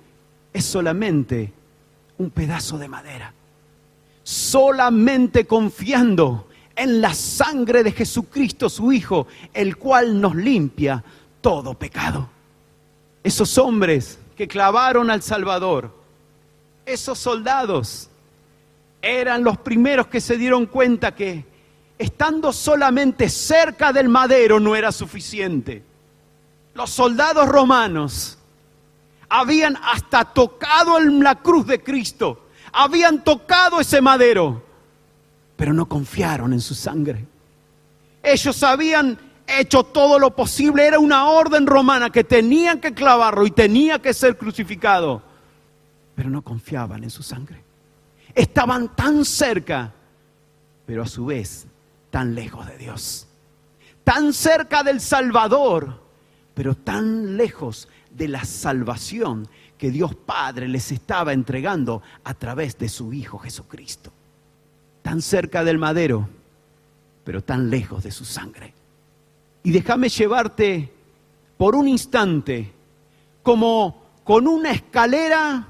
es 0.53 0.65
solamente 0.65 1.53
un 2.19 2.31
pedazo 2.31 2.79
de 2.79 2.89
madera. 2.89 3.33
Solamente 4.23 5.47
confiando 5.47 6.47
en 6.77 7.01
la 7.01 7.15
sangre 7.15 7.83
de 7.83 7.93
Jesucristo, 7.93 8.69
su 8.69 8.93
Hijo, 8.93 9.27
el 9.53 9.77
cual 9.77 10.21
nos 10.21 10.35
limpia 10.35 11.03
todo 11.41 11.75
pecado. 11.75 12.29
Esos 13.23 13.59
hombres 13.59 14.19
que 14.37 14.49
clavaron 14.49 15.11
al 15.11 15.23
Salvador, 15.23 15.95
esos 16.87 17.19
soldados, 17.19 18.09
eran 19.01 19.43
los 19.43 19.59
primeros 19.59 20.07
que 20.07 20.21
se 20.21 20.37
dieron 20.37 20.67
cuenta 20.67 21.15
que 21.15 21.45
estando 21.99 22.53
solamente 22.53 23.29
cerca 23.29 23.93
del 23.93 24.09
madero 24.09 24.61
no 24.61 24.75
era 24.77 24.93
suficiente. 24.93 25.83
Los 26.75 26.91
soldados 26.91 27.49
romanos 27.49 28.39
habían 29.29 29.77
hasta 29.83 30.25
tocado 30.25 30.99
en 30.99 31.23
la 31.23 31.37
cruz 31.37 31.67
de 31.67 31.83
Cristo, 31.83 32.47
habían 32.73 33.23
tocado 33.25 33.81
ese 33.81 34.01
madero, 34.01 34.63
pero 35.63 35.73
no 35.73 35.87
confiaron 35.87 36.53
en 36.53 36.61
su 36.61 36.75
sangre. 36.75 37.25
Ellos 38.21 38.61
habían 38.65 39.17
hecho 39.47 39.85
todo 39.85 40.19
lo 40.19 40.35
posible, 40.35 40.85
era 40.85 40.99
una 40.99 41.31
orden 41.31 41.69
romana 41.69 42.11
que 42.11 42.25
tenían 42.25 42.81
que 42.81 42.93
clavarlo 42.93 43.47
y 43.47 43.53
tenía 43.53 44.03
que 44.03 44.13
ser 44.13 44.37
crucificado, 44.37 45.23
pero 46.17 46.31
no 46.31 46.43
confiaban 46.43 47.05
en 47.05 47.11
su 47.11 47.23
sangre. 47.23 47.63
Estaban 48.35 48.97
tan 48.97 49.25
cerca, 49.25 49.93
pero 50.85 51.05
a 51.05 51.07
su 51.07 51.27
vez 51.27 51.69
tan 52.11 52.35
lejos 52.35 52.67
de 52.67 52.79
Dios, 52.79 53.29
tan 54.03 54.33
cerca 54.33 54.83
del 54.83 55.01
Salvador, 55.01 56.03
pero 56.55 56.75
tan 56.75 57.37
lejos 57.37 57.87
de 58.11 58.27
la 58.27 58.45
salvación 58.45 59.47
que 59.79 59.93
Dios 59.93 60.17
Padre 60.17 60.67
les 60.67 60.91
estaba 60.91 61.33
entregando 61.33 62.03
a 62.25 62.35
través 62.35 62.77
de 62.79 62.89
su 62.89 63.13
Hijo 63.13 63.39
Jesucristo. 63.39 64.13
Tan 65.13 65.21
cerca 65.21 65.63
del 65.63 65.77
madero, 65.77 66.27
pero 67.23 67.45
tan 67.45 67.69
lejos 67.69 68.03
de 68.03 68.11
su 68.11 68.25
sangre. 68.25 68.73
Y 69.63 69.71
déjame 69.71 70.09
llevarte 70.09 70.91
por 71.59 71.75
un 71.75 71.87
instante 71.87 72.73
como 73.43 74.05
con 74.25 74.49
una 74.49 74.71
escalera 74.71 75.69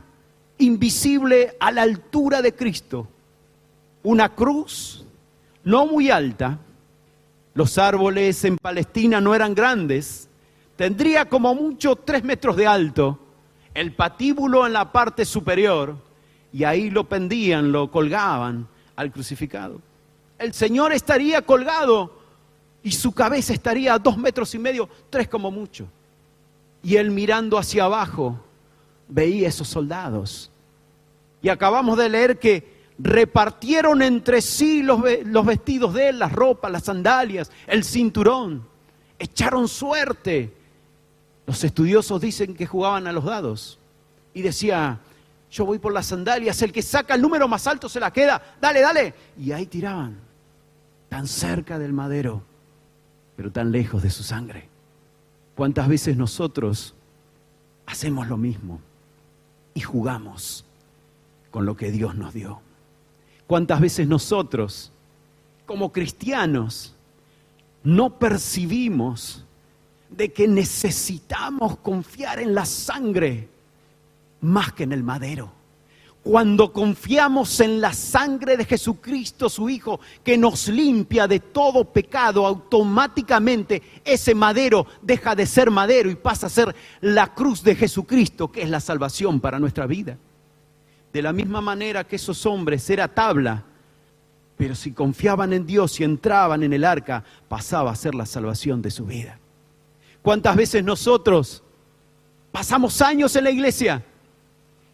invisible 0.59 1.57
a 1.59 1.73
la 1.73 1.83
altura 1.83 2.41
de 2.41 2.55
Cristo, 2.55 3.09
una 4.05 4.29
cruz 4.29 5.05
no 5.65 5.87
muy 5.87 6.09
alta, 6.09 6.61
los 7.55 7.79
árboles 7.79 8.45
en 8.45 8.59
Palestina 8.59 9.21
no 9.21 9.35
eran 9.35 9.57
grandes, 9.57 10.29
tendría 10.77 11.29
como 11.29 11.53
mucho 11.53 11.97
tres 11.97 12.23
metros 12.23 12.55
de 12.55 12.69
alto, 12.69 13.19
el 13.75 13.93
patíbulo 13.93 14.69
en 14.69 14.73
la 14.73 14.93
parte 14.93 15.25
superior, 15.25 15.97
y 16.53 16.63
ahí 16.63 16.91
lo 16.91 17.09
pendían, 17.09 17.73
lo 17.73 17.91
colgaban 17.91 18.69
al 18.97 19.13
crucificado. 19.13 19.81
El 20.39 20.53
Señor 20.53 20.93
estaría 20.93 21.43
colgado 21.43 22.19
y 22.83 22.93
su 22.93 23.13
cabeza 23.13 23.53
estaría 23.53 23.95
a 23.95 23.99
dos 23.99 24.17
metros 24.19 24.55
y 24.55 24.59
medio, 24.59 24.89
tres 25.09 25.29
como 25.29 25.51
mucho. 25.51 25.87
Y 26.83 26.97
él 26.97 27.11
mirando 27.11 27.59
hacia 27.59 27.85
abajo 27.85 28.41
veía 29.09 29.49
esos 29.49 29.69
soldados. 29.69 30.51
Y 31.41 31.49
acabamos 31.49 31.97
de 31.97 32.09
leer 32.09 32.39
que 32.39 32.83
repartieron 32.99 34.03
entre 34.03 34.41
sí 34.41 34.83
los, 34.83 35.03
vestidos 35.45 35.95
de 35.95 36.11
él, 36.11 36.19
las 36.19 36.33
ropas, 36.33 36.71
las 36.71 36.85
sandalias, 36.85 37.51
el 37.67 37.85
cinturón. 37.85 38.67
Echaron 39.19 39.69
suerte. 39.69 40.53
Los 41.47 41.63
estudiosos 41.65 42.21
dicen 42.21 42.55
que 42.55 42.67
jugaban 42.67 43.07
a 43.07 43.13
los 43.13 43.25
dados. 43.25 43.79
Y 44.35 44.43
decía, 44.43 45.01
yo 45.53 45.67
voy 45.67 45.79
por 45.79 45.93
las 45.93 46.07
sandalias, 46.07 46.63
el 46.63 46.73
que 46.73 46.81
saca 46.81 47.15
el 47.15 47.21
número 47.21 47.47
más 47.47 47.67
alto 47.67 47.87
se 47.87 48.01
la 48.01 48.11
queda, 48.11 48.57
dale, 48.59 48.81
dale. 48.81 49.15
Y 49.39 49.53
ahí 49.53 49.67
tiraban, 49.67 50.17
tan 51.11 51.29
cerca 51.29 51.79
del 51.79 51.93
madero, 51.93 52.43
pero 53.37 53.53
tan 53.53 53.71
lejos 53.71 54.03
de 54.03 54.09
su 54.11 54.23
sangre. 54.23 54.71
¿Cuántas 55.55 55.89
veces 55.89 56.17
nosotros 56.17 56.95
hacemos 57.85 58.29
lo 58.29 58.39
mismo 58.39 58.81
y 59.75 59.81
jugamos 59.81 60.65
con 61.51 61.67
lo 61.67 61.77
que 61.77 61.91
Dios 61.91 62.15
nos 62.15 62.33
dio? 62.33 62.63
¿Cuántas 63.47 63.79
veces 63.79 64.09
nosotros, 64.09 64.91
como 65.67 65.93
cristianos, 65.93 66.95
no 67.85 68.19
percibimos 68.19 69.45
de 70.09 70.33
que 70.33 70.49
necesitamos 70.49 71.77
confiar 71.77 72.39
en 72.39 72.55
la 72.55 72.65
sangre 72.65 73.52
más 74.43 74.73
que 74.75 74.85
en 74.85 74.93
el 74.93 75.03
madero? 75.03 75.53
Cuando 76.23 76.73
confiamos 76.73 77.59
en 77.59 77.81
la 77.81 77.93
sangre 77.93 78.57
de 78.57 78.65
Jesucristo, 78.65 79.49
su 79.49 79.69
Hijo, 79.69 79.99
que 80.23 80.39
nos 80.39 80.69
limpia 80.69 81.27
de 81.27 81.41
todo 81.41 81.85
pecado, 81.85 82.47
automáticamente 82.47 83.83
ese 84.05 84.33
madero 84.33 84.87
deja 85.03 85.35
de 85.35 85.47
ser 85.47 85.73
madero 85.73 86.09
y 86.09 86.15
pasa 86.15 86.47
a 86.47 86.51
ser 86.51 86.77
la 87.01 87.35
cruz 87.35 87.65
de 87.65 87.75
Jesucristo, 87.75 88.53
que 88.53 88.63
es 88.63 88.71
la 88.71 88.79
salvación 88.79 89.41
para 89.41 89.59
nuestra 89.59 89.87
vida. 89.87 90.17
De 91.13 91.23
la 91.23 91.33
misma 91.33 91.61
manera 91.61 92.05
que 92.05 92.17
esos 92.17 92.47
hombres 92.47 92.89
era 92.89 93.09
tabla, 93.09 93.65
pero 94.57 94.77
si 94.77 94.93
confiaban 94.93 95.53
en 95.53 95.67
Dios 95.67 95.99
y 95.99 96.05
entraban 96.05 96.63
en 96.63 96.73
el 96.73 96.85
arca, 96.85 97.25
pasaba 97.49 97.91
a 97.91 97.97
ser 97.97 98.15
la 98.15 98.27
salvación 98.27 98.81
de 98.81 98.93
su 98.93 99.07
vida. 99.07 99.41
¿Cuántas 100.23 100.55
veces 100.55 100.85
nosotros 100.85 101.65
pasamos 102.53 103.03
años 103.03 103.35
en 103.35 103.43
la 103.43 103.51
iglesia 103.51 104.05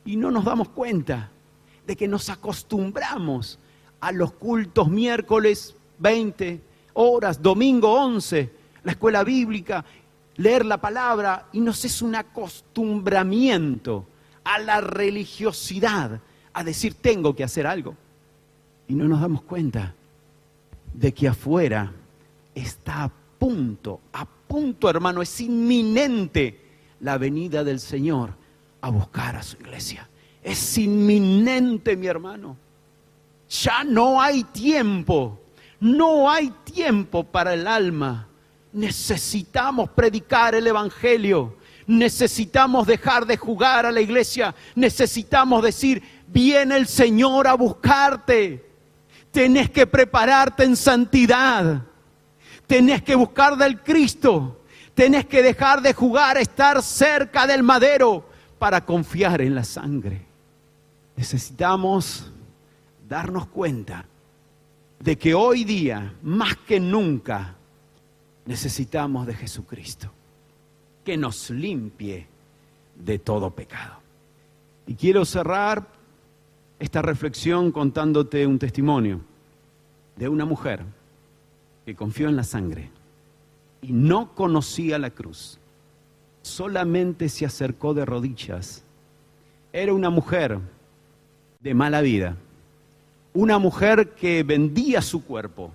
y 0.05 0.17
no 0.17 0.31
nos 0.31 0.45
damos 0.45 0.69
cuenta 0.71 1.31
de 1.87 1.97
que 1.97 2.09
nos 2.09 2.29
acostumbramos 2.29 3.59
a 4.01 4.13
los 4.13 4.33
cultos 4.33 4.89
miércoles 4.89 5.75
20 5.99 6.61
horas, 6.95 7.43
domingo 7.43 7.93
11, 7.93 8.51
la 8.85 8.93
escuela 8.93 9.25
bíblica, 9.25 9.85
leer 10.37 10.65
la 10.65 10.81
palabra, 10.81 11.49
y 11.53 11.61
nos 11.61 11.85
es 11.85 12.03
un 12.03 12.15
acostumbramiento 12.15 14.07
a 14.45 14.59
la 14.59 14.81
religiosidad, 14.81 16.21
a 16.53 16.65
decir 16.65 16.95
tengo 16.95 17.35
que 17.35 17.45
hacer 17.45 17.67
algo. 17.67 17.97
Y 18.87 18.95
no 18.95 19.07
nos 19.07 19.21
damos 19.21 19.43
cuenta 19.43 19.95
de 20.93 21.13
que 21.13 21.29
afuera 21.29 21.93
está 22.55 23.05
a 23.05 23.13
punto, 23.39 24.01
a 24.13 24.25
punto 24.25 24.89
hermano, 24.89 25.23
es 25.23 25.41
inminente 25.41 26.61
la 27.01 27.19
venida 27.19 27.63
del 27.63 27.81
Señor 27.81 28.35
a 28.89 28.91
buscar 28.91 29.37
a 29.37 29.43
su 29.43 29.57
iglesia. 29.57 30.09
Es 30.43 30.79
inminente 30.79 31.97
mi 31.97 32.07
hermano. 32.07 32.57
Ya 33.49 33.85
no 33.85 34.21
hay 34.21 34.45
tiempo, 34.45 35.41
no 35.81 36.31
hay 36.31 36.53
tiempo 36.65 37.25
para 37.25 37.55
el 37.55 37.67
alma. 37.67 38.29
Necesitamos 38.73 39.91
predicar 39.91 40.55
el 40.55 40.67
Evangelio. 40.67 41.57
Necesitamos 41.87 42.87
dejar 42.87 43.25
de 43.27 43.37
jugar 43.37 43.87
a 43.87 43.93
la 43.93 44.01
iglesia. 44.01 44.55
Necesitamos 44.75 45.63
decir, 45.63 46.03
viene 46.27 46.77
el 46.77 46.87
Señor 46.87 47.47
a 47.47 47.55
buscarte. 47.55 48.67
Tenés 49.31 49.71
que 49.71 49.87
prepararte 49.87 50.65
en 50.65 50.77
santidad. 50.77 51.83
Tenés 52.67 53.03
que 53.03 53.15
buscar 53.15 53.57
del 53.57 53.83
Cristo. 53.83 54.63
Tenés 54.95 55.27
que 55.27 55.43
dejar 55.43 55.81
de 55.81 55.95
jugar, 55.95 56.37
estar 56.39 56.83
cerca 56.83 57.47
del 57.47 57.63
madero 57.63 58.29
para 58.59 58.85
confiar 58.85 59.41
en 59.41 59.55
la 59.55 59.65
sangre. 59.65 60.23
Necesitamos 61.17 62.33
darnos 63.09 63.47
cuenta 63.47 64.05
de 65.01 65.17
que 65.17 65.35
hoy 65.35 65.65
día, 65.65 66.15
más 66.23 66.57
que 66.57 66.81
nunca, 66.81 67.55
necesitamos 68.47 69.27
de 69.27 69.35
Jesucristo, 69.35 70.11
que 71.05 71.17
nos 71.17 71.51
limpie 71.51 72.27
de 72.97 73.19
todo 73.19 73.51
pecado. 73.51 73.99
Y 74.87 74.95
quiero 74.95 75.25
cerrar 75.25 75.87
esta 76.79 77.03
reflexión 77.03 77.73
contándote 77.73 78.47
un 78.47 78.59
testimonio 78.59 79.21
de 80.17 80.29
una 80.29 80.45
mujer 80.45 80.85
que 81.85 81.95
confió 81.95 82.29
en 82.29 82.37
la 82.37 82.45
sangre 82.45 82.91
y 83.83 83.93
no 83.93 84.35
conocía 84.35 84.99
la 84.99 85.11
cruz, 85.11 85.58
solamente 86.43 87.29
se 87.29 87.47
acercó 87.47 87.95
de 87.95 88.05
rodillas. 88.05 88.85
Era 89.73 89.93
una 89.93 90.11
mujer 90.11 90.59
de 91.61 91.75
mala 91.75 92.01
vida, 92.01 92.37
una 93.35 93.59
mujer 93.59 94.15
que 94.15 94.43
vendía 94.43 95.03
su 95.03 95.25
cuerpo, 95.25 95.73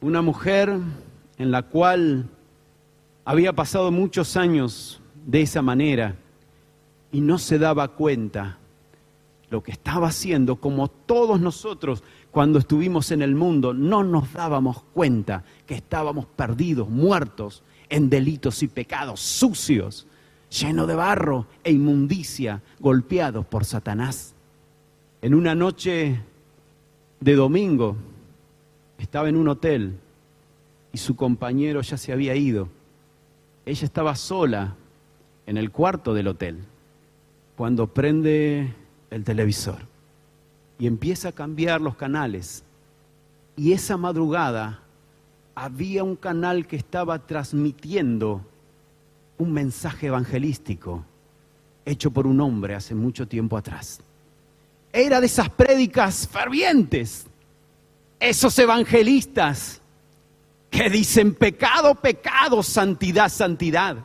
una 0.00 0.22
mujer 0.22 0.78
en 1.38 1.50
la 1.50 1.62
cual 1.62 2.28
había 3.24 3.52
pasado 3.52 3.90
muchos 3.90 4.36
años 4.36 5.00
de 5.26 5.42
esa 5.42 5.62
manera 5.62 6.16
y 7.10 7.20
no 7.20 7.38
se 7.38 7.58
daba 7.58 7.88
cuenta 7.88 8.58
lo 9.50 9.62
que 9.62 9.72
estaba 9.72 10.08
haciendo, 10.08 10.56
como 10.56 10.88
todos 10.88 11.40
nosotros 11.40 12.02
cuando 12.30 12.58
estuvimos 12.58 13.12
en 13.12 13.22
el 13.22 13.34
mundo 13.36 13.72
no 13.72 14.02
nos 14.02 14.32
dábamos 14.32 14.82
cuenta 14.92 15.44
que 15.66 15.76
estábamos 15.76 16.26
perdidos, 16.26 16.88
muertos 16.88 17.62
en 17.88 18.10
delitos 18.10 18.62
y 18.62 18.68
pecados, 18.68 19.20
sucios, 19.20 20.06
llenos 20.50 20.86
de 20.86 20.94
barro 20.94 21.46
e 21.62 21.72
inmundicia, 21.72 22.62
golpeados 22.78 23.46
por 23.46 23.64
Satanás. 23.64 24.34
En 25.22 25.34
una 25.34 25.54
noche 25.54 26.20
de 27.20 27.34
domingo 27.34 27.96
estaba 28.98 29.28
en 29.28 29.36
un 29.36 29.48
hotel 29.48 29.98
y 30.92 30.98
su 30.98 31.16
compañero 31.16 31.80
ya 31.80 31.96
se 31.96 32.12
había 32.12 32.36
ido. 32.36 32.68
Ella 33.66 33.84
estaba 33.84 34.14
sola 34.14 34.74
en 35.46 35.56
el 35.56 35.70
cuarto 35.70 36.14
del 36.14 36.28
hotel 36.28 36.58
cuando 37.56 37.86
prende 37.86 38.74
el 39.10 39.24
televisor 39.24 39.78
y 40.78 40.86
empieza 40.86 41.30
a 41.30 41.32
cambiar 41.32 41.80
los 41.80 41.96
canales. 41.96 42.64
Y 43.56 43.72
esa 43.72 43.96
madrugada 43.96 44.83
había 45.54 46.04
un 46.04 46.16
canal 46.16 46.66
que 46.66 46.76
estaba 46.76 47.18
transmitiendo 47.26 48.44
un 49.38 49.52
mensaje 49.52 50.08
evangelístico 50.08 51.04
hecho 51.84 52.10
por 52.10 52.26
un 52.26 52.40
hombre 52.40 52.74
hace 52.74 52.94
mucho 52.94 53.28
tiempo 53.28 53.56
atrás 53.56 54.00
era 54.94 55.20
de 55.20 55.26
esas 55.26 55.50
prédicas 55.50 56.28
fervientes, 56.28 57.26
esos 58.20 58.56
evangelistas 58.60 59.82
que 60.70 60.88
dicen 60.88 61.34
pecado, 61.34 61.96
pecado, 61.96 62.62
santidad, 62.62 63.28
santidad, 63.28 63.96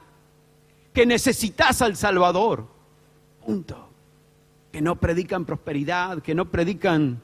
que 0.92 1.06
necesitas 1.06 1.84
al 1.84 1.96
Salvador. 1.96 2.68
Punto. 3.46 3.88
Que 4.72 4.82
no 4.82 4.96
predican 4.96 5.46
prosperidad, 5.46 6.24
que 6.24 6.34
no 6.34 6.46
predican 6.46 7.22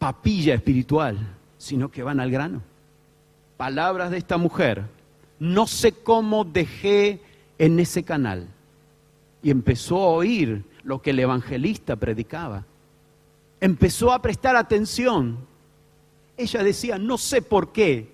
papilla 0.00 0.54
espiritual, 0.54 1.16
sino 1.56 1.90
que 1.92 2.02
van 2.02 2.18
al 2.18 2.30
grano. 2.30 2.60
Palabras 3.56 4.10
de 4.10 4.18
esta 4.18 4.36
mujer. 4.36 4.84
No 5.38 5.66
sé 5.66 5.92
cómo 5.92 6.44
dejé 6.44 7.20
en 7.58 7.78
ese 7.78 8.02
canal. 8.02 8.48
Y 9.42 9.50
empezó 9.50 9.96
a 10.02 10.08
oír 10.08 10.64
lo 10.82 11.00
que 11.02 11.10
el 11.10 11.18
evangelista 11.18 11.96
predicaba. 11.96 12.64
Empezó 13.60 14.12
a 14.12 14.20
prestar 14.20 14.56
atención. 14.56 15.38
Ella 16.36 16.62
decía, 16.62 16.98
no 16.98 17.18
sé 17.18 17.42
por 17.42 17.72
qué, 17.72 18.12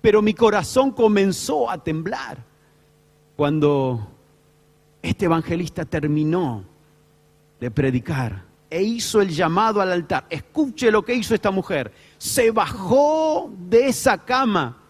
pero 0.00 0.22
mi 0.22 0.34
corazón 0.34 0.92
comenzó 0.92 1.70
a 1.70 1.82
temblar 1.82 2.38
cuando 3.36 4.08
este 5.02 5.26
evangelista 5.26 5.84
terminó 5.84 6.64
de 7.60 7.70
predicar 7.70 8.44
e 8.70 8.82
hizo 8.82 9.20
el 9.20 9.28
llamado 9.28 9.80
al 9.80 9.92
altar. 9.92 10.26
Escuche 10.30 10.90
lo 10.90 11.04
que 11.04 11.14
hizo 11.14 11.34
esta 11.34 11.50
mujer. 11.50 11.92
Se 12.26 12.50
bajó 12.50 13.52
de 13.56 13.86
esa 13.86 14.18
cama. 14.18 14.82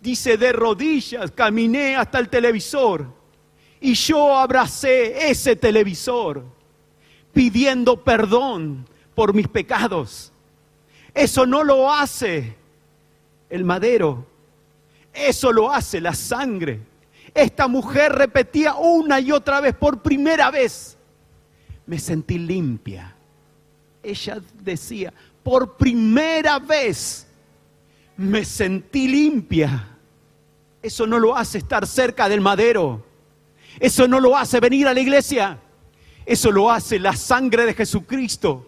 Dice, 0.00 0.38
de 0.38 0.52
rodillas 0.52 1.30
caminé 1.32 1.96
hasta 1.96 2.18
el 2.18 2.30
televisor 2.30 3.06
y 3.78 3.92
yo 3.92 4.34
abracé 4.34 5.30
ese 5.30 5.54
televisor 5.54 6.44
pidiendo 7.32 8.02
perdón 8.02 8.86
por 9.14 9.34
mis 9.34 9.48
pecados. 9.48 10.32
Eso 11.12 11.44
no 11.44 11.62
lo 11.62 11.92
hace 11.92 12.56
el 13.50 13.64
madero, 13.64 14.26
eso 15.12 15.52
lo 15.52 15.70
hace 15.70 16.00
la 16.00 16.14
sangre. 16.14 16.80
Esta 17.34 17.68
mujer 17.68 18.12
repetía 18.12 18.76
una 18.76 19.20
y 19.20 19.30
otra 19.30 19.60
vez, 19.60 19.74
por 19.74 20.00
primera 20.00 20.50
vez, 20.50 20.96
me 21.86 21.98
sentí 21.98 22.38
limpia. 22.38 23.14
Ella 24.02 24.40
decía, 24.62 25.12
por 25.48 25.78
primera 25.78 26.58
vez 26.58 27.26
me 28.18 28.44
sentí 28.44 29.08
limpia. 29.08 29.96
Eso 30.82 31.06
no 31.06 31.18
lo 31.18 31.34
hace 31.34 31.56
estar 31.56 31.86
cerca 31.86 32.28
del 32.28 32.42
madero. 32.42 33.02
Eso 33.80 34.06
no 34.06 34.20
lo 34.20 34.36
hace 34.36 34.60
venir 34.60 34.86
a 34.86 34.92
la 34.92 35.00
iglesia. 35.00 35.58
Eso 36.26 36.52
lo 36.52 36.70
hace 36.70 36.98
la 36.98 37.16
sangre 37.16 37.64
de 37.64 37.72
Jesucristo 37.72 38.66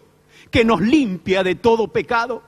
que 0.49 0.65
nos 0.65 0.81
limpia 0.81 1.43
de 1.43 1.53
todo 1.53 1.87
pecado. 1.87 2.41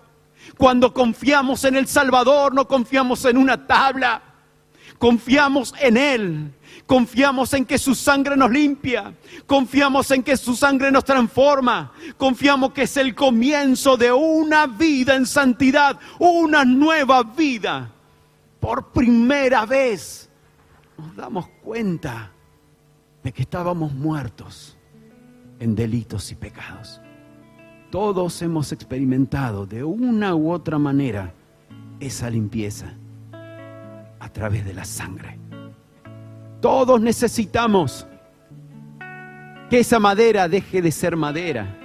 Cuando 0.58 0.96
confiamos 0.96 1.63
en 1.63 1.76
el 1.76 1.86
Salvador, 1.86 2.56
no 2.56 2.67
confiamos 2.67 3.24
en 3.26 3.38
una 3.38 3.67
tabla, 3.67 4.24
confiamos 4.98 5.76
en 5.80 5.96
Él. 5.96 6.54
Confiamos 6.86 7.54
en 7.54 7.65
que 7.65 7.78
su 7.78 7.96
sangre 7.96 8.36
nos 8.36 8.52
limpia. 8.52 9.13
Confiamos 9.46 10.12
en 10.12 10.22
que 10.22 10.36
su 10.36 10.56
sangre 10.56 10.91
nos 10.91 11.06
transforma. 11.06 11.93
Confiamos 12.17 12.74
que 12.74 12.84
es 12.84 12.98
el 12.98 13.15
comienzo 13.15 13.96
de 13.96 14.12
una 14.12 14.67
vida 14.67 15.15
en 15.15 15.26
santidad, 15.26 15.98
una 16.19 16.65
nueva 16.65 17.24
vida. 17.24 17.89
Por 18.60 18.91
primera 18.91 19.65
vez 19.65 20.30
nos 20.98 21.15
damos 21.15 21.48
cuenta 21.63 22.32
de 23.24 23.32
que 23.32 23.43
estábamos 23.43 23.93
muertos 23.93 24.78
en 25.60 25.76
delitos 25.76 26.32
y 26.32 26.36
pecados. 26.36 27.00
Todos 27.89 28.41
hemos 28.41 28.72
experimentado 28.72 29.65
de 29.65 29.84
una 29.84 30.36
u 30.36 30.52
otra 30.52 30.78
manera 30.80 31.34
esa 32.00 32.30
limpieza 32.30 32.93
a 34.19 34.30
través 34.30 34.65
de 34.65 34.74
la 34.74 34.84
sangre. 34.84 35.43
Todos 36.63 37.02
necesitamos 37.02 38.08
que 39.69 39.80
esa 39.80 39.99
madera 39.99 40.47
deje 40.47 40.82
de 40.82 40.93
ser 40.93 41.17
madera 41.17 41.78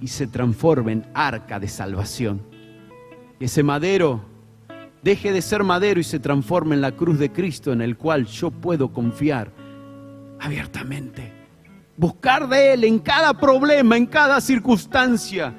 y 0.00 0.06
se 0.06 0.26
transforme 0.26 0.92
en 0.92 1.06
arca 1.12 1.60
de 1.60 1.68
salvación. 1.68 2.40
Que 3.38 3.44
ese 3.44 3.62
madero 3.62 4.22
deje 5.02 5.30
de 5.30 5.42
ser 5.42 5.62
madero 5.62 6.00
y 6.00 6.04
se 6.04 6.18
transforme 6.18 6.74
en 6.74 6.80
la 6.80 6.92
cruz 6.92 7.18
de 7.18 7.30
Cristo 7.30 7.70
en 7.70 7.82
el 7.82 7.98
cual 7.98 8.24
yo 8.24 8.50
puedo 8.50 8.90
confiar 8.94 9.52
abiertamente. 10.40 11.30
Buscar 11.94 12.48
de 12.48 12.72
Él 12.72 12.84
en 12.84 13.00
cada 13.00 13.34
problema, 13.34 13.98
en 13.98 14.06
cada 14.06 14.40
circunstancia, 14.40 15.52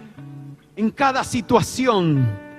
en 0.75 0.89
cada 0.89 1.23
situación. 1.23 2.49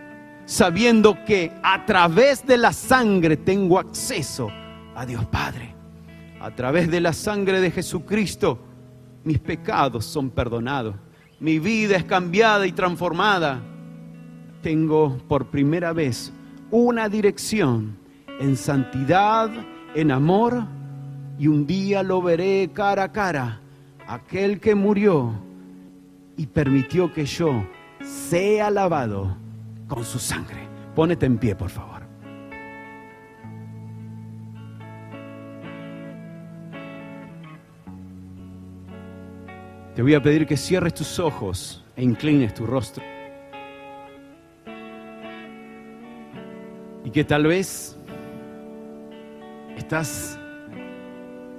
sabiendo 0.44 1.24
que 1.24 1.52
a 1.64 1.84
través 1.84 2.46
de 2.46 2.58
la 2.58 2.72
sangre 2.72 3.36
tengo 3.36 3.76
acceso 3.76 4.50
a 4.94 5.04
Dios 5.04 5.24
Padre. 5.26 5.79
A 6.40 6.50
través 6.54 6.90
de 6.90 7.00
la 7.00 7.12
sangre 7.12 7.60
de 7.60 7.70
Jesucristo, 7.70 8.58
mis 9.24 9.38
pecados 9.38 10.06
son 10.06 10.30
perdonados. 10.30 10.94
Mi 11.38 11.58
vida 11.58 11.96
es 11.96 12.04
cambiada 12.04 12.66
y 12.66 12.72
transformada. 12.72 13.60
Tengo 14.62 15.18
por 15.28 15.46
primera 15.46 15.92
vez 15.92 16.32
una 16.70 17.08
dirección 17.08 17.96
en 18.40 18.56
santidad, 18.56 19.50
en 19.94 20.10
amor, 20.10 20.64
y 21.38 21.46
un 21.46 21.66
día 21.66 22.02
lo 22.02 22.22
veré 22.22 22.70
cara 22.72 23.04
a 23.04 23.12
cara, 23.12 23.60
aquel 24.06 24.60
que 24.60 24.74
murió 24.74 25.32
y 26.36 26.46
permitió 26.46 27.12
que 27.12 27.26
yo 27.26 27.66
sea 28.02 28.70
lavado 28.70 29.36
con 29.88 30.04
su 30.04 30.18
sangre. 30.18 30.68
Pónete 30.94 31.26
en 31.26 31.38
pie, 31.38 31.54
por 31.54 31.68
favor. 31.68 31.89
Te 39.94 40.02
voy 40.02 40.14
a 40.14 40.22
pedir 40.22 40.46
que 40.46 40.56
cierres 40.56 40.94
tus 40.94 41.18
ojos 41.18 41.84
e 41.96 42.04
inclines 42.04 42.54
tu 42.54 42.64
rostro. 42.64 43.02
Y 47.04 47.10
que 47.10 47.24
tal 47.24 47.46
vez 47.46 47.96
estás 49.76 50.38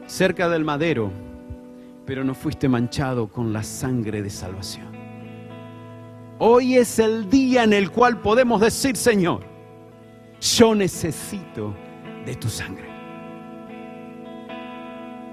cerca 0.06 0.48
del 0.48 0.64
madero, 0.64 1.12
pero 2.06 2.24
no 2.24 2.34
fuiste 2.34 2.70
manchado 2.70 3.28
con 3.28 3.52
la 3.52 3.64
sangre 3.64 4.22
de 4.22 4.30
salvación. 4.30 4.88
Hoy 6.40 6.78
es 6.78 7.00
el 7.00 7.30
día 7.30 7.66
en 7.66 7.74
el 7.74 7.92
cual 7.92 8.22
podemos 8.22 8.62
decir, 8.62 8.96
Señor, 8.96 9.42
yo 10.40 10.74
necesito 10.74 11.76
de 12.26 12.36
tu 12.36 12.48
sangre. 12.48 12.90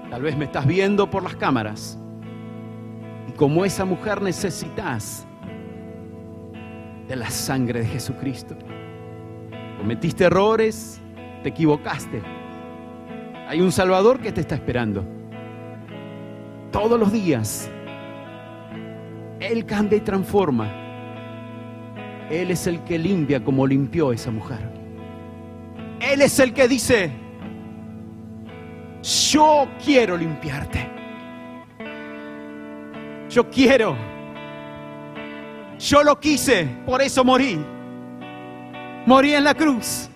Tal 0.09 0.21
vez 0.21 0.35
me 0.35 0.45
estás 0.45 0.67
viendo 0.67 1.09
por 1.09 1.23
las 1.23 1.35
cámaras 1.35 1.97
como 3.39 3.63
esa 3.63 3.85
mujer 3.85 4.21
necesitas 4.21 5.25
de 7.07 7.15
la 7.15 7.29
sangre 7.29 7.79
de 7.79 7.85
Jesucristo. 7.85 8.53
Cometiste 9.77 10.25
errores, 10.25 10.99
te 11.41 11.47
equivocaste. 11.47 12.21
Hay 13.47 13.61
un 13.61 13.71
Salvador 13.71 14.19
que 14.19 14.33
te 14.33 14.41
está 14.41 14.55
esperando. 14.55 15.05
Todos 16.69 16.99
los 16.99 17.13
días. 17.13 17.71
Él 19.39 19.65
cambia 19.65 19.99
y 19.99 20.01
transforma. 20.01 20.69
Él 22.29 22.51
es 22.51 22.67
el 22.67 22.83
que 22.83 22.99
limpia 22.99 23.41
como 23.41 23.65
limpió 23.65 24.11
esa 24.11 24.31
mujer. 24.31 24.69
Él 26.01 26.21
es 26.21 26.37
el 26.41 26.53
que 26.53 26.67
dice, 26.67 27.09
yo 29.31 29.65
quiero 29.81 30.17
limpiarte. 30.17 30.98
Yo 33.29 33.49
quiero. 33.49 33.95
Yo 35.77 36.03
lo 36.03 36.19
quise, 36.19 36.67
por 36.85 37.01
eso 37.01 37.23
morí. 37.23 37.57
Morí 39.05 39.33
en 39.33 39.43
la 39.43 39.53
cruz 39.53 40.09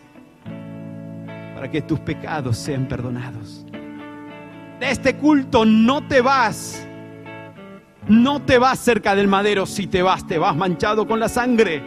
para 1.56 1.72
que 1.72 1.82
tus 1.82 2.00
pecados 2.00 2.58
sean 2.58 2.88
perdonados. 2.88 3.66
De 4.80 4.92
este 4.92 5.16
culto 5.16 5.64
no 5.64 6.06
te 6.06 6.20
vas. 6.20 6.86
No 8.08 8.42
te 8.42 8.58
vas 8.58 8.80
cerca 8.80 9.16
del 9.16 9.30
madero. 9.30 9.66
Si 9.66 9.88
te 9.88 10.02
vas, 10.02 10.28
te 10.28 10.38
vas 10.38 10.56
manchado 10.56 11.08
con 11.08 11.20
la 11.20 11.30
sangre. 11.30 11.82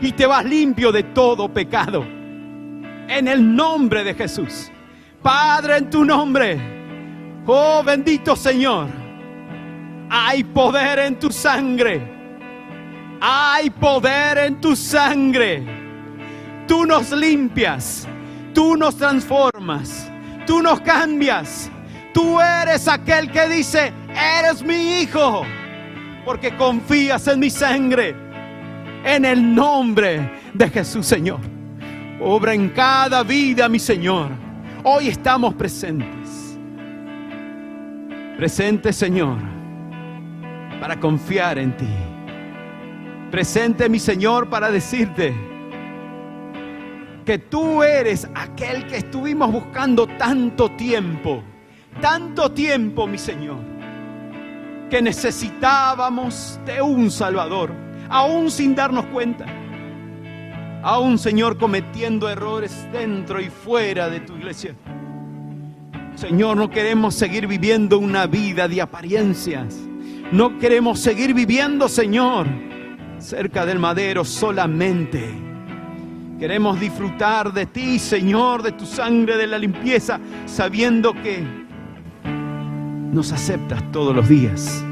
Y 0.00 0.12
te 0.12 0.24
vas 0.24 0.44
limpio 0.44 0.90
de 0.90 1.02
todo 1.02 1.52
pecado. 1.52 2.02
En 2.02 3.28
el 3.28 3.54
nombre 3.54 4.02
de 4.04 4.14
Jesús. 4.14 4.70
Padre, 5.20 5.76
en 5.76 5.90
tu 5.90 6.04
nombre. 6.04 6.58
Oh 7.46 7.82
bendito 7.84 8.34
Señor. 8.34 9.03
Hay 10.10 10.44
poder 10.44 10.98
en 11.00 11.18
tu 11.18 11.30
sangre. 11.30 12.00
Hay 13.20 13.70
poder 13.70 14.38
en 14.38 14.60
tu 14.60 14.74
sangre. 14.76 15.62
Tú 16.66 16.84
nos 16.84 17.10
limpias. 17.10 18.06
Tú 18.54 18.76
nos 18.76 18.96
transformas, 18.96 20.08
tú 20.46 20.62
nos 20.62 20.80
cambias. 20.80 21.68
Tú 22.14 22.40
eres 22.40 22.86
aquel 22.86 23.28
que 23.30 23.48
dice, 23.48 23.92
eres 24.14 24.62
mi 24.62 25.00
hijo, 25.00 25.42
porque 26.24 26.56
confías 26.56 27.26
en 27.26 27.40
mi 27.40 27.50
sangre. 27.50 28.14
En 29.04 29.24
el 29.24 29.54
nombre 29.54 30.30
de 30.54 30.70
Jesús, 30.70 31.04
Señor. 31.04 31.40
Obra 32.20 32.54
en 32.54 32.68
cada 32.70 33.24
vida, 33.24 33.68
mi 33.68 33.80
Señor. 33.80 34.28
Hoy 34.84 35.08
estamos 35.08 35.52
presentes. 35.54 36.56
Presente, 38.36 38.92
Señor, 38.92 39.38
para 40.84 41.00
confiar 41.00 41.58
en 41.58 41.74
ti. 41.78 41.88
Presente, 43.30 43.88
mi 43.88 43.98
Señor, 43.98 44.50
para 44.50 44.70
decirte, 44.70 45.34
que 47.24 47.38
tú 47.38 47.82
eres 47.82 48.28
aquel 48.34 48.86
que 48.86 48.98
estuvimos 48.98 49.50
buscando 49.50 50.06
tanto 50.06 50.70
tiempo, 50.72 51.42
tanto 52.02 52.52
tiempo, 52.52 53.06
mi 53.06 53.16
Señor, 53.16 53.60
que 54.90 55.00
necesitábamos 55.00 56.60
de 56.66 56.82
un 56.82 57.10
Salvador, 57.10 57.72
aún 58.10 58.50
sin 58.50 58.74
darnos 58.74 59.06
cuenta, 59.06 59.46
aún, 60.82 61.18
Señor, 61.18 61.56
cometiendo 61.56 62.28
errores 62.28 62.86
dentro 62.92 63.40
y 63.40 63.48
fuera 63.48 64.10
de 64.10 64.20
tu 64.20 64.36
iglesia. 64.36 64.74
Señor, 66.14 66.58
no 66.58 66.68
queremos 66.68 67.14
seguir 67.14 67.46
viviendo 67.46 67.98
una 67.98 68.26
vida 68.26 68.68
de 68.68 68.82
apariencias. 68.82 69.78
No 70.34 70.58
queremos 70.58 71.00
seguir 71.00 71.32
viviendo, 71.32 71.88
Señor, 71.88 72.46
cerca 73.18 73.64
del 73.64 73.78
madero 73.78 74.24
solamente 74.24 75.44
Queremos 76.38 76.80
disfrutar 76.80 77.52
de 77.52 77.66
ti, 77.66 77.98
Señor, 77.98 78.62
de 78.62 78.72
tu 78.72 78.84
sangre, 78.84 79.36
de 79.36 79.46
la 79.46 79.56
limpieza, 79.56 80.18
sabiendo 80.46 81.14
que 81.14 81.42
nos 83.12 83.30
aceptas 83.30 83.80
todos 83.92 84.14
los 84.14 84.28
días. 84.28 84.84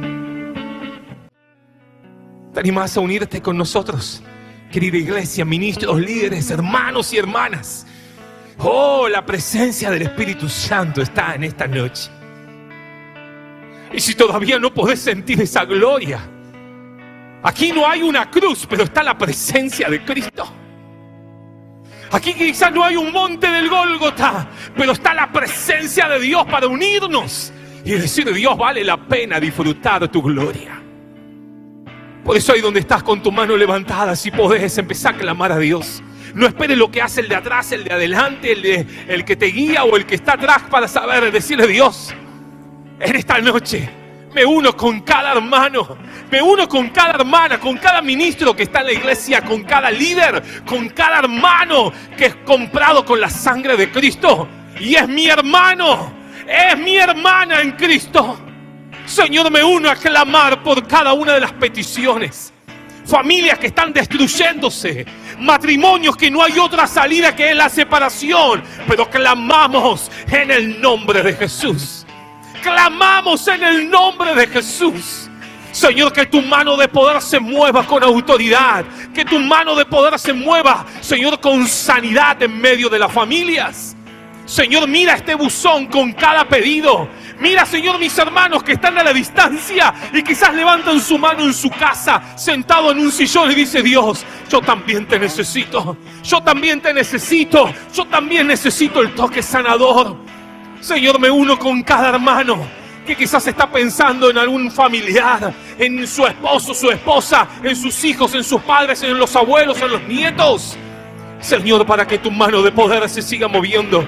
¿Te 2.55 2.61
animás 2.61 2.97
a 2.97 3.01
unirte 3.01 3.43
con 3.43 3.59
nosotros? 3.59 4.23
Querida 4.71 4.97
iglesia, 4.97 5.45
ministros, 5.45 6.01
líderes, 6.01 6.51
hermanos 6.51 7.13
y 7.13 7.19
hermanas. 7.19 7.87
Oh, 8.59 9.09
la 9.09 9.27
presencia 9.27 9.91
del 9.91 10.03
Espíritu 10.03 10.49
Santo 10.49 11.03
está 11.03 11.35
en 11.35 11.43
esta 11.45 11.67
noche. 11.67 12.09
Y 13.93 14.01
si 14.01 14.15
todavía 14.15 14.59
no 14.59 14.73
podés 14.73 15.01
sentir 15.01 15.41
esa 15.41 15.65
gloria, 15.65 16.21
aquí 17.43 17.73
no 17.73 17.89
hay 17.89 18.03
una 18.03 18.31
cruz, 18.31 18.67
pero 18.69 18.85
está 18.85 19.03
la 19.03 19.17
presencia 19.17 19.89
de 19.89 20.05
Cristo. 20.05 20.51
Aquí 22.11 22.35
quizás 22.35 22.73
no 22.73 22.85
hay 22.85 22.97
un 22.97 23.11
monte 23.11 23.51
del 23.51 23.69
Gólgota, 23.71 24.49
pero 24.77 24.93
está 24.93 25.15
la 25.15 25.33
presencia 25.33 26.09
de 26.09 26.21
Dios 26.21 26.45
para 26.47 26.67
unirnos 26.67 27.53
y 27.85 27.93
decir, 27.93 28.33
Dios 28.33 28.57
vale 28.57 28.85
la 28.85 28.97
pena 28.97 29.41
disfrutar 29.41 30.09
tu 30.09 30.23
gloria. 30.23 30.81
Por 32.25 32.37
eso 32.37 32.53
ahí 32.53 32.61
donde 32.61 32.81
estás 32.81 33.03
con 33.03 33.23
tu 33.23 33.33
mano 33.33 33.57
levantada, 33.57 34.15
si 34.15 34.31
podés 34.31 34.77
empezar 34.79 35.15
a 35.15 35.19
clamar 35.19 35.53
a 35.53 35.59
Dios. 35.59 36.03
No 36.35 36.47
esperes 36.47 36.79
lo 36.79 36.91
que 36.91 37.03
hace 37.03 37.21
el 37.21 37.29
de 37.29 37.35
atrás, 37.35 37.73
el 37.73 37.85
de 37.85 37.93
adelante, 37.93 38.53
el, 38.53 38.63
de, 38.63 38.87
el 39.09 39.25
que 39.25 39.37
te 39.37 39.47
guía 39.47 39.85
o 39.85 39.97
el 39.97 40.07
que 40.07 40.15
está 40.15 40.35
atrás 40.35 40.63
para 40.71 40.89
saber 40.89 41.31
decirle 41.31 41.67
Dios, 41.67 42.15
en 43.03 43.17
esta 43.17 43.39
noche 43.41 43.89
me 44.33 44.47
uno 44.47 44.75
con 44.75 45.01
cada 45.01 45.33
hermano, 45.33 45.99
me 46.31 46.41
uno 46.41 46.67
con 46.67 46.89
cada 46.89 47.11
hermana, 47.11 47.59
con 47.59 47.77
cada 47.77 48.01
ministro 48.01 48.57
que 48.57 48.63
está 48.63 48.81
en 48.81 48.87
la 48.87 48.93
iglesia, 48.93 49.43
con 49.43 49.63
cada 49.65 49.91
líder, 49.91 50.43
con 50.65 50.89
cada 50.89 51.19
hermano 51.19 51.93
que 52.17 52.27
es 52.27 52.37
comprado 52.37 53.05
con 53.05 53.21
la 53.21 53.29
sangre 53.29 53.77
de 53.77 53.91
Cristo. 53.91 54.49
Y 54.81 54.95
es 54.95 55.07
mi 55.07 55.27
hermano, 55.27 56.13
es 56.49 56.79
mi 56.79 56.97
hermana 56.97 57.61
en 57.61 57.73
Cristo. 57.73 58.39
Señor, 59.05 59.51
me 59.51 59.63
uno 59.63 59.91
a 59.91 59.97
clamar 59.97 60.63
por 60.63 60.87
cada 60.87 61.13
una 61.13 61.35
de 61.35 61.41
las 61.41 61.53
peticiones. 61.53 62.55
Familias 63.05 63.59
que 63.59 63.67
están 63.67 63.93
destruyéndose, 63.93 65.05
matrimonios 65.41 66.17
que 66.17 66.31
no 66.31 66.43
hay 66.43 66.59
otra 66.59 66.87
salida 66.87 67.37
que 67.37 67.53
la 67.53 67.69
separación, 67.69 68.63
pero 68.87 69.11
clamamos 69.11 70.11
en 70.31 70.51
el 70.53 70.81
nombre 70.81 71.23
de 71.23 71.35
Jesús 71.35 72.02
clamamos 72.63 73.47
en 73.49 73.63
el 73.63 73.91
nombre 73.91 74.35
de 74.35 74.47
Jesús. 74.47 75.29
Señor, 75.73 76.13
que 76.13 76.27
tu 76.27 76.43
mano 76.43 76.77
de 76.77 76.87
poder 76.87 77.21
se 77.21 77.41
mueva 77.41 77.85
con 77.87 78.03
autoridad. 78.03 78.85
Que 79.15 79.25
tu 79.25 79.39
mano 79.39 79.75
de 79.75 79.85
poder 79.85 80.19
se 80.19 80.33
mueva, 80.33 80.87
Señor, 81.01 81.41
con 81.41 81.67
sanidad 81.67 82.43
en 82.43 82.59
medio 82.61 82.89
de 82.89 82.99
las 82.99 83.13
familias. 83.13 83.97
Señor, 84.45 84.87
mira 84.87 85.15
este 85.15 85.35
buzón 85.35 85.87
con 85.87 86.13
cada 86.13 86.47
pedido. 86.47 87.09
Mira, 87.41 87.65
Señor, 87.65 87.99
mis 87.99 88.17
hermanos 88.19 88.63
que 88.63 88.73
están 88.73 88.99
a 88.99 89.03
la 89.03 89.13
distancia 89.13 89.95
y 90.13 90.23
quizás 90.23 90.55
levantan 90.55 91.01
su 91.01 91.17
mano 91.19 91.43
en 91.45 91.55
su 91.55 91.71
casa, 91.71 92.37
sentado 92.37 92.93
en 92.93 92.99
un 92.99 93.11
sillón 93.11 93.51
y 93.51 93.55
dice, 93.55 93.83
Dios, 93.83 94.25
yo 94.51 94.61
también 94.61 95.07
te 95.07 95.19
necesito. 95.19 95.97
Yo 96.23 96.43
también 96.43 96.81
te 96.81 96.93
necesito. 96.93 97.73
Yo 97.95 98.05
también 98.05 98.47
necesito 98.47 99.01
el 99.01 99.15
toque 99.15 99.43
sanador. 99.43 100.32
Señor, 100.83 101.21
me 101.21 101.31
uno 101.31 101.57
con 101.61 101.81
cada 101.85 102.09
hermano 102.09 102.67
que 103.07 103.15
quizás 103.15 103.47
está 103.47 103.71
pensando 103.71 104.29
en 104.29 104.37
algún 104.37 104.69
familiar, 104.69 105.55
en 105.79 106.05
su 106.09 106.27
esposo, 106.27 106.75
su 106.75 106.91
esposa, 106.91 107.47
en 107.63 107.77
sus 107.77 108.05
hijos, 108.05 108.35
en 108.35 108.43
sus 108.43 108.61
padres, 108.63 109.01
en 109.05 109.17
los 109.17 109.35
abuelos, 109.37 109.81
en 109.81 109.93
los 109.93 110.03
nietos. 110.03 110.77
Señor, 111.41 111.87
para 111.87 112.05
que 112.05 112.19
tu 112.19 112.33
mano 112.33 112.63
de 112.63 112.73
poder 112.73 113.09
se 113.09 113.23
siga 113.23 113.47
moviendo. 113.47 114.05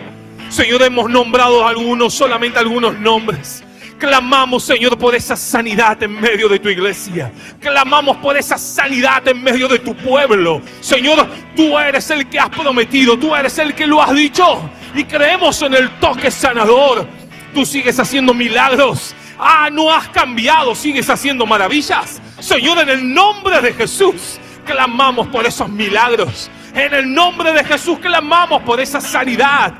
Señor, 0.49 0.83
hemos 0.83 1.09
nombrado 1.09 1.65
algunos, 1.65 2.13
solamente 2.13 2.59
algunos 2.59 2.99
nombres. 2.99 3.63
Clamamos, 3.97 4.65
Señor, 4.65 4.99
por 4.99 5.15
esa 5.15 5.37
sanidad 5.37 6.03
en 6.03 6.21
medio 6.21 6.49
de 6.49 6.59
tu 6.59 6.69
iglesia. 6.69 7.31
Clamamos 7.61 8.17
por 8.17 8.37
esa 8.37 8.59
sanidad 8.59 9.27
en 9.29 9.41
medio 9.45 9.69
de 9.69 9.79
tu 9.79 9.95
pueblo. 9.95 10.61
Señor, 10.81 11.25
tú 11.55 11.79
eres 11.79 12.11
el 12.11 12.29
que 12.29 12.41
has 12.41 12.51
prometido, 12.51 13.17
tú 13.17 13.33
eres 13.33 13.57
el 13.59 13.75
que 13.75 13.87
lo 13.87 14.03
has 14.03 14.13
dicho. 14.13 14.69
Y 14.95 15.05
creemos 15.05 15.61
en 15.63 15.75
el 15.75 15.91
toque 15.99 16.31
sanador. 16.31 17.07
Tú 17.53 17.65
sigues 17.65 17.99
haciendo 17.99 18.35
milagros. 18.35 19.15
Ah, 19.39 19.69
no 19.71 19.93
has 19.93 20.09
cambiado, 20.09 20.75
sigues 20.75 21.11
haciendo 21.11 21.47
maravillas. 21.47 22.21
Señor, 22.39 22.79
en 22.79 22.89
el 22.89 23.15
nombre 23.15 23.61
de 23.61 23.73
Jesús, 23.73 24.39
clamamos 24.65 25.27
por 25.29 25.47
esos 25.47 25.69
milagros. 25.69 26.51
En 26.75 26.95
el 26.95 27.13
nombre 27.13 27.53
de 27.53 27.65
Jesús 27.65 27.99
clamamos 27.99 28.63
por 28.63 28.81
esa 28.81 29.01
sanidad 29.01 29.75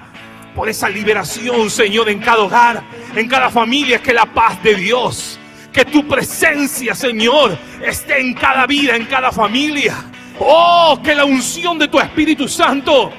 por 0.55 0.69
esa 0.69 0.89
liberación, 0.89 1.69
Señor, 1.69 2.09
en 2.09 2.21
cada 2.21 2.43
hogar, 2.43 2.83
en 3.15 3.29
cada 3.29 3.51
familia, 3.51 4.01
que 4.01 4.15
la 4.15 4.27
paz 4.27 4.63
de 4.63 4.75
Dios, 4.75 5.39
que 5.73 5.85
tu 5.85 6.07
presencia, 6.07 6.95
Señor, 6.95 7.59
esté 7.85 8.21
en 8.21 8.35
cada 8.35 8.67
vida, 8.67 8.95
en 8.95 9.07
cada 9.07 9.33
familia. 9.33 9.97
Oh, 10.39 11.01
que 11.03 11.15
la 11.15 11.25
unción 11.25 11.79
de 11.79 11.89
tu 11.89 11.99
Espíritu 11.99 12.49
Santo, 12.49 13.13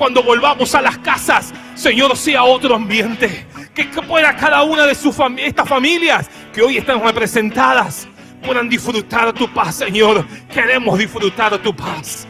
cuando 0.00 0.22
volvamos 0.22 0.74
a 0.74 0.80
las 0.80 0.96
casas, 0.96 1.52
Señor, 1.74 2.16
sea 2.16 2.44
otro 2.44 2.74
ambiente. 2.74 3.46
Que, 3.74 3.84
pueda 3.84 4.34
cada 4.34 4.62
una 4.62 4.86
de 4.86 4.94
sus 4.94 5.14
estas 5.36 5.68
familias 5.68 6.30
que 6.54 6.62
hoy 6.62 6.78
están 6.78 7.04
representadas 7.04 8.08
puedan 8.42 8.66
disfrutar 8.66 9.30
tu 9.34 9.52
paz, 9.52 9.74
Señor. 9.74 10.26
Queremos 10.50 10.98
disfrutar 10.98 11.58
tu 11.58 11.76
paz. 11.76 12.26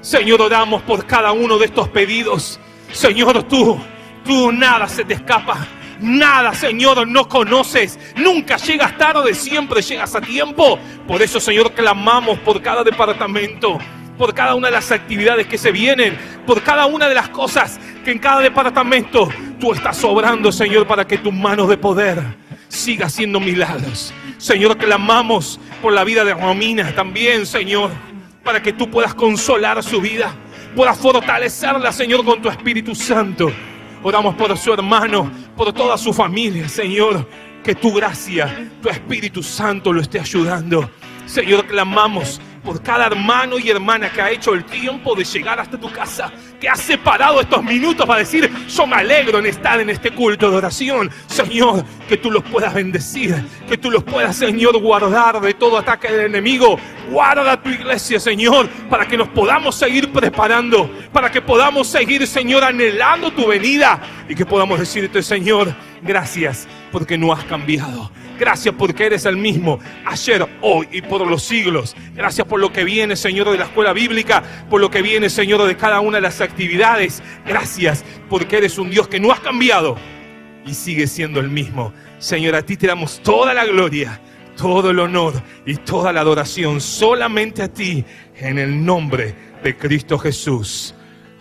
Señor, 0.00 0.40
oramos 0.40 0.80
por 0.80 1.04
cada 1.04 1.32
uno 1.32 1.58
de 1.58 1.66
estos 1.66 1.88
pedidos. 1.90 2.58
Señor, 2.90 3.42
tú 3.42 3.78
Tú 4.24 4.50
nada 4.50 4.88
se 4.88 5.04
te 5.04 5.14
escapa. 5.14 5.66
Nada, 6.00 6.54
Señor, 6.54 7.06
no 7.06 7.28
conoces. 7.28 7.98
Nunca 8.16 8.56
llegas 8.56 8.96
tarde, 8.96 9.34
siempre 9.34 9.82
llegas 9.82 10.14
a 10.14 10.22
tiempo. 10.22 10.78
Por 11.06 11.20
eso, 11.20 11.38
Señor, 11.38 11.72
clamamos 11.72 12.38
por 12.38 12.62
cada 12.62 12.82
departamento, 12.82 13.78
por 14.20 14.34
cada 14.34 14.54
una 14.54 14.66
de 14.66 14.74
las 14.74 14.92
actividades 14.92 15.46
que 15.46 15.56
se 15.56 15.72
vienen, 15.72 16.14
por 16.46 16.62
cada 16.62 16.84
una 16.84 17.08
de 17.08 17.14
las 17.14 17.30
cosas 17.30 17.80
que 18.04 18.10
en 18.12 18.18
cada 18.18 18.42
departamento 18.42 19.30
tú 19.58 19.72
estás 19.72 20.04
obrando, 20.04 20.52
Señor, 20.52 20.86
para 20.86 21.06
que 21.06 21.16
tus 21.16 21.32
manos 21.32 21.70
de 21.70 21.78
poder 21.78 22.22
siga 22.68 23.06
haciendo 23.06 23.40
milagros. 23.40 24.12
Señor, 24.36 24.76
clamamos 24.76 25.58
por 25.80 25.94
la 25.94 26.04
vida 26.04 26.22
de 26.22 26.34
Romina 26.34 26.94
también, 26.94 27.46
Señor, 27.46 27.92
para 28.44 28.60
que 28.60 28.74
tú 28.74 28.90
puedas 28.90 29.14
consolar 29.14 29.82
su 29.82 30.02
vida, 30.02 30.34
puedas 30.76 30.98
fortalecerla, 30.98 31.90
Señor, 31.90 32.22
con 32.22 32.42
tu 32.42 32.50
Espíritu 32.50 32.94
Santo. 32.94 33.50
Oramos 34.02 34.34
por 34.34 34.54
su 34.58 34.70
hermano, 34.74 35.32
por 35.56 35.72
toda 35.72 35.96
su 35.96 36.12
familia, 36.12 36.68
Señor. 36.68 37.26
Que 37.64 37.74
tu 37.74 37.94
gracia, 37.94 38.68
tu 38.82 38.90
Espíritu 38.90 39.42
Santo 39.42 39.94
lo 39.94 40.02
esté 40.02 40.20
ayudando. 40.20 40.90
Señor, 41.24 41.66
clamamos 41.66 42.38
por 42.62 42.82
cada 42.82 43.06
hermano 43.06 43.58
y 43.58 43.70
hermana 43.70 44.10
que 44.10 44.20
ha 44.20 44.30
hecho 44.30 44.54
el 44.54 44.64
tiempo 44.64 45.14
de 45.14 45.24
llegar 45.24 45.58
hasta 45.60 45.78
tu 45.78 45.90
casa, 45.90 46.30
que 46.60 46.68
ha 46.68 46.76
separado 46.76 47.40
estos 47.40 47.64
minutos 47.64 48.06
para 48.06 48.20
decir, 48.20 48.50
yo 48.68 48.86
me 48.86 48.96
alegro 48.96 49.38
en 49.38 49.46
estar 49.46 49.80
en 49.80 49.88
este 49.88 50.10
culto 50.10 50.50
de 50.50 50.56
oración. 50.58 51.10
Señor, 51.26 51.84
que 52.08 52.18
tú 52.18 52.30
los 52.30 52.44
puedas 52.44 52.74
bendecir, 52.74 53.34
que 53.68 53.78
tú 53.78 53.90
los 53.90 54.04
puedas, 54.04 54.36
Señor, 54.36 54.78
guardar 54.78 55.40
de 55.40 55.54
todo 55.54 55.78
ataque 55.78 56.12
del 56.12 56.26
enemigo. 56.26 56.78
Guarda 57.10 57.60
tu 57.60 57.70
iglesia, 57.70 58.20
Señor, 58.20 58.68
para 58.90 59.08
que 59.08 59.16
nos 59.16 59.28
podamos 59.28 59.74
seguir 59.74 60.12
preparando, 60.12 60.90
para 61.12 61.30
que 61.32 61.40
podamos 61.40 61.88
seguir, 61.88 62.26
Señor, 62.26 62.62
anhelando 62.62 63.32
tu 63.32 63.46
venida 63.46 64.00
y 64.28 64.34
que 64.34 64.44
podamos 64.44 64.78
decirte, 64.78 65.22
Señor, 65.22 65.74
gracias 66.02 66.68
porque 66.92 67.16
no 67.16 67.32
has 67.32 67.44
cambiado. 67.44 68.10
Gracias 68.40 68.74
porque 68.74 69.04
eres 69.04 69.26
el 69.26 69.36
mismo 69.36 69.80
ayer, 70.06 70.48
hoy 70.62 70.88
y 70.92 71.02
por 71.02 71.26
los 71.26 71.42
siglos. 71.42 71.94
Gracias 72.14 72.46
por 72.46 72.58
lo 72.58 72.72
que 72.72 72.84
viene, 72.84 73.14
Señor, 73.14 73.50
de 73.50 73.58
la 73.58 73.64
escuela 73.64 73.92
bíblica, 73.92 74.42
por 74.70 74.80
lo 74.80 74.90
que 74.90 75.02
viene, 75.02 75.28
Señor, 75.28 75.62
de 75.64 75.76
cada 75.76 76.00
una 76.00 76.16
de 76.16 76.22
las 76.22 76.40
actividades. 76.50 77.22
Gracias 77.46 78.04
porque 78.28 78.58
eres 78.58 78.78
un 78.78 78.90
Dios 78.90 79.08
que 79.08 79.20
no 79.20 79.32
has 79.32 79.40
cambiado 79.40 79.96
y 80.66 80.74
sigue 80.74 81.06
siendo 81.06 81.40
el 81.40 81.48
mismo. 81.48 81.92
Señor, 82.18 82.54
a 82.54 82.62
ti 82.62 82.76
te 82.76 82.86
damos 82.86 83.20
toda 83.22 83.54
la 83.54 83.64
gloria, 83.64 84.20
todo 84.56 84.90
el 84.90 84.98
honor 84.98 85.42
y 85.64 85.76
toda 85.76 86.12
la 86.12 86.20
adoración 86.20 86.80
solamente 86.80 87.62
a 87.62 87.72
ti 87.72 88.04
en 88.36 88.58
el 88.58 88.84
nombre 88.84 89.34
de 89.62 89.76
Cristo 89.76 90.18
Jesús. 90.18 90.94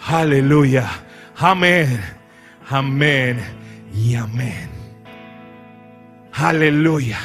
Aleluya. 0.05 0.89
Amén. 1.37 1.99
Amén 2.69 3.39
y 3.93 4.15
amén. 4.15 4.69
Aleluya. 6.33 7.19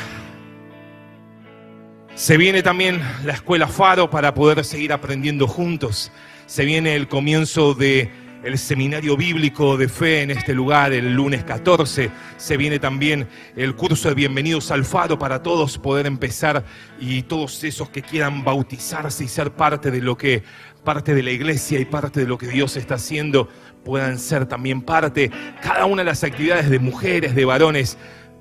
Se 2.14 2.36
viene 2.36 2.62
también 2.62 3.00
la 3.24 3.34
escuela 3.34 3.66
Faro 3.66 4.08
para 4.08 4.34
poder 4.34 4.64
seguir 4.64 4.92
aprendiendo 4.92 5.46
juntos. 5.46 6.12
Se 6.46 6.64
viene 6.64 6.94
el 6.94 7.09
comienzo 7.09 7.74
de 7.74 8.11
el 8.44 8.59
seminario 8.59 9.16
bíblico 9.16 9.78
de 9.78 9.88
fe 9.88 10.20
en 10.20 10.30
este 10.30 10.52
lugar 10.52 10.92
el 10.92 11.14
lunes 11.14 11.42
14. 11.44 12.11
Se 12.37 12.57
viene 12.59 12.78
también 12.78 13.26
el 13.57 13.74
curso 13.74 14.09
de 14.11 14.14
bienvenidos 14.14 14.70
al 14.70 14.85
Faro 14.85 15.18
para 15.18 15.42
todos 15.42 15.78
poder 15.78 16.07
empezar 16.07 16.62
y 17.00 17.22
todos 17.22 17.64
esos 17.64 17.88
que 17.88 18.02
quieran 18.02 18.44
bautizarse 18.44 19.24
y 19.24 19.28
ser 19.28 19.52
parte 19.52 19.90
de 19.90 20.02
lo 20.02 20.18
que 20.18 20.42
parte 20.85 21.14
de 21.14 21.22
la 21.22 21.30
iglesia 21.30 21.80
y 21.80 21.87
parte 21.87 22.20
de 22.20 22.26
lo 22.26 22.37
que 22.37 22.48
Dios 22.48 22.76
está 22.76 22.96
haciendo 22.96 23.48
puedan 23.83 24.18
ser 24.18 24.44
también 24.44 24.83
parte 24.83 25.30
cada 25.62 25.87
una 25.87 26.02
de 26.02 26.11
las 26.11 26.24
actividades 26.24 26.68
de 26.68 26.78
mujeres, 26.78 27.35
de 27.35 27.46
varones 27.46 27.96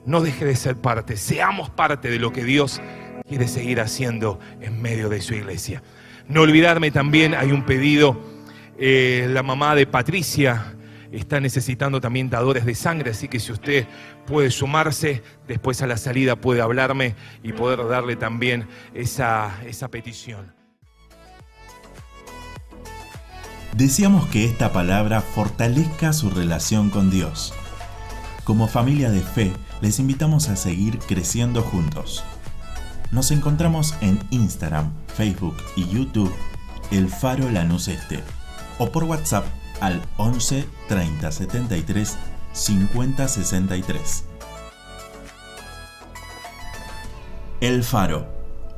no 0.05 0.19
deje 0.19 0.43
de 0.43 0.57
ser 0.57 0.75
parte, 0.75 1.15
seamos 1.15 1.69
parte 1.69 2.09
de 2.09 2.19
lo 2.19 2.33
que 2.33 2.43
Dios 2.43 2.81
quiere 3.29 3.47
seguir 3.47 3.79
haciendo 3.79 4.41
en 4.59 4.81
medio 4.81 5.07
de 5.07 5.21
su 5.21 5.33
iglesia. 5.33 5.81
No 6.27 6.41
olvidarme 6.41 6.91
también, 6.91 7.35
hay 7.35 7.51
un 7.51 7.63
pedido, 7.65 8.19
eh, 8.77 9.27
la 9.29 9.43
mamá 9.43 9.75
de 9.75 9.85
Patricia 9.85 10.75
está 11.11 11.39
necesitando 11.39 12.01
también 12.01 12.29
dadores 12.29 12.65
de 12.65 12.73
sangre, 12.73 13.11
así 13.11 13.27
que 13.27 13.39
si 13.39 13.51
usted 13.51 13.85
puede 14.25 14.49
sumarse, 14.49 15.21
después 15.47 15.81
a 15.81 15.87
la 15.87 15.97
salida 15.97 16.35
puede 16.35 16.61
hablarme 16.61 17.15
y 17.43 17.53
poder 17.53 17.87
darle 17.87 18.15
también 18.15 18.67
esa, 18.93 19.61
esa 19.65 19.89
petición. 19.89 20.53
Deseamos 23.75 24.27
que 24.27 24.45
esta 24.45 24.71
palabra 24.71 25.21
fortalezca 25.21 26.13
su 26.13 26.29
relación 26.29 26.89
con 26.89 27.09
Dios. 27.09 27.53
Como 28.43 28.67
familia 28.67 29.09
de 29.09 29.21
fe, 29.21 29.51
les 29.81 29.99
invitamos 29.99 30.49
a 30.49 30.55
seguir 30.55 30.99
creciendo 30.99 31.61
juntos. 31.61 32.23
Nos 33.13 33.29
encontramos 33.29 33.93
en 34.01 34.19
Instagram, 34.31 34.91
Facebook 35.05 35.55
y 35.75 35.87
YouTube, 35.87 36.33
El 36.89 37.09
Faro 37.09 37.47
Lanús 37.51 37.87
Este, 37.87 38.23
o 38.79 38.91
por 38.91 39.03
WhatsApp 39.03 39.45
al 39.81 40.01
11 40.17 40.65
30 40.87 41.31
73 41.31 42.17
50 42.53 43.27
63. 43.27 44.23
El 47.61 47.83
Faro, 47.83 48.27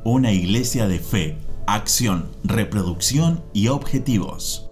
una 0.04 0.32
iglesia 0.32 0.86
de 0.86 0.98
fe, 0.98 1.38
acción, 1.66 2.30
reproducción 2.44 3.42
y 3.54 3.68
objetivos. 3.68 4.65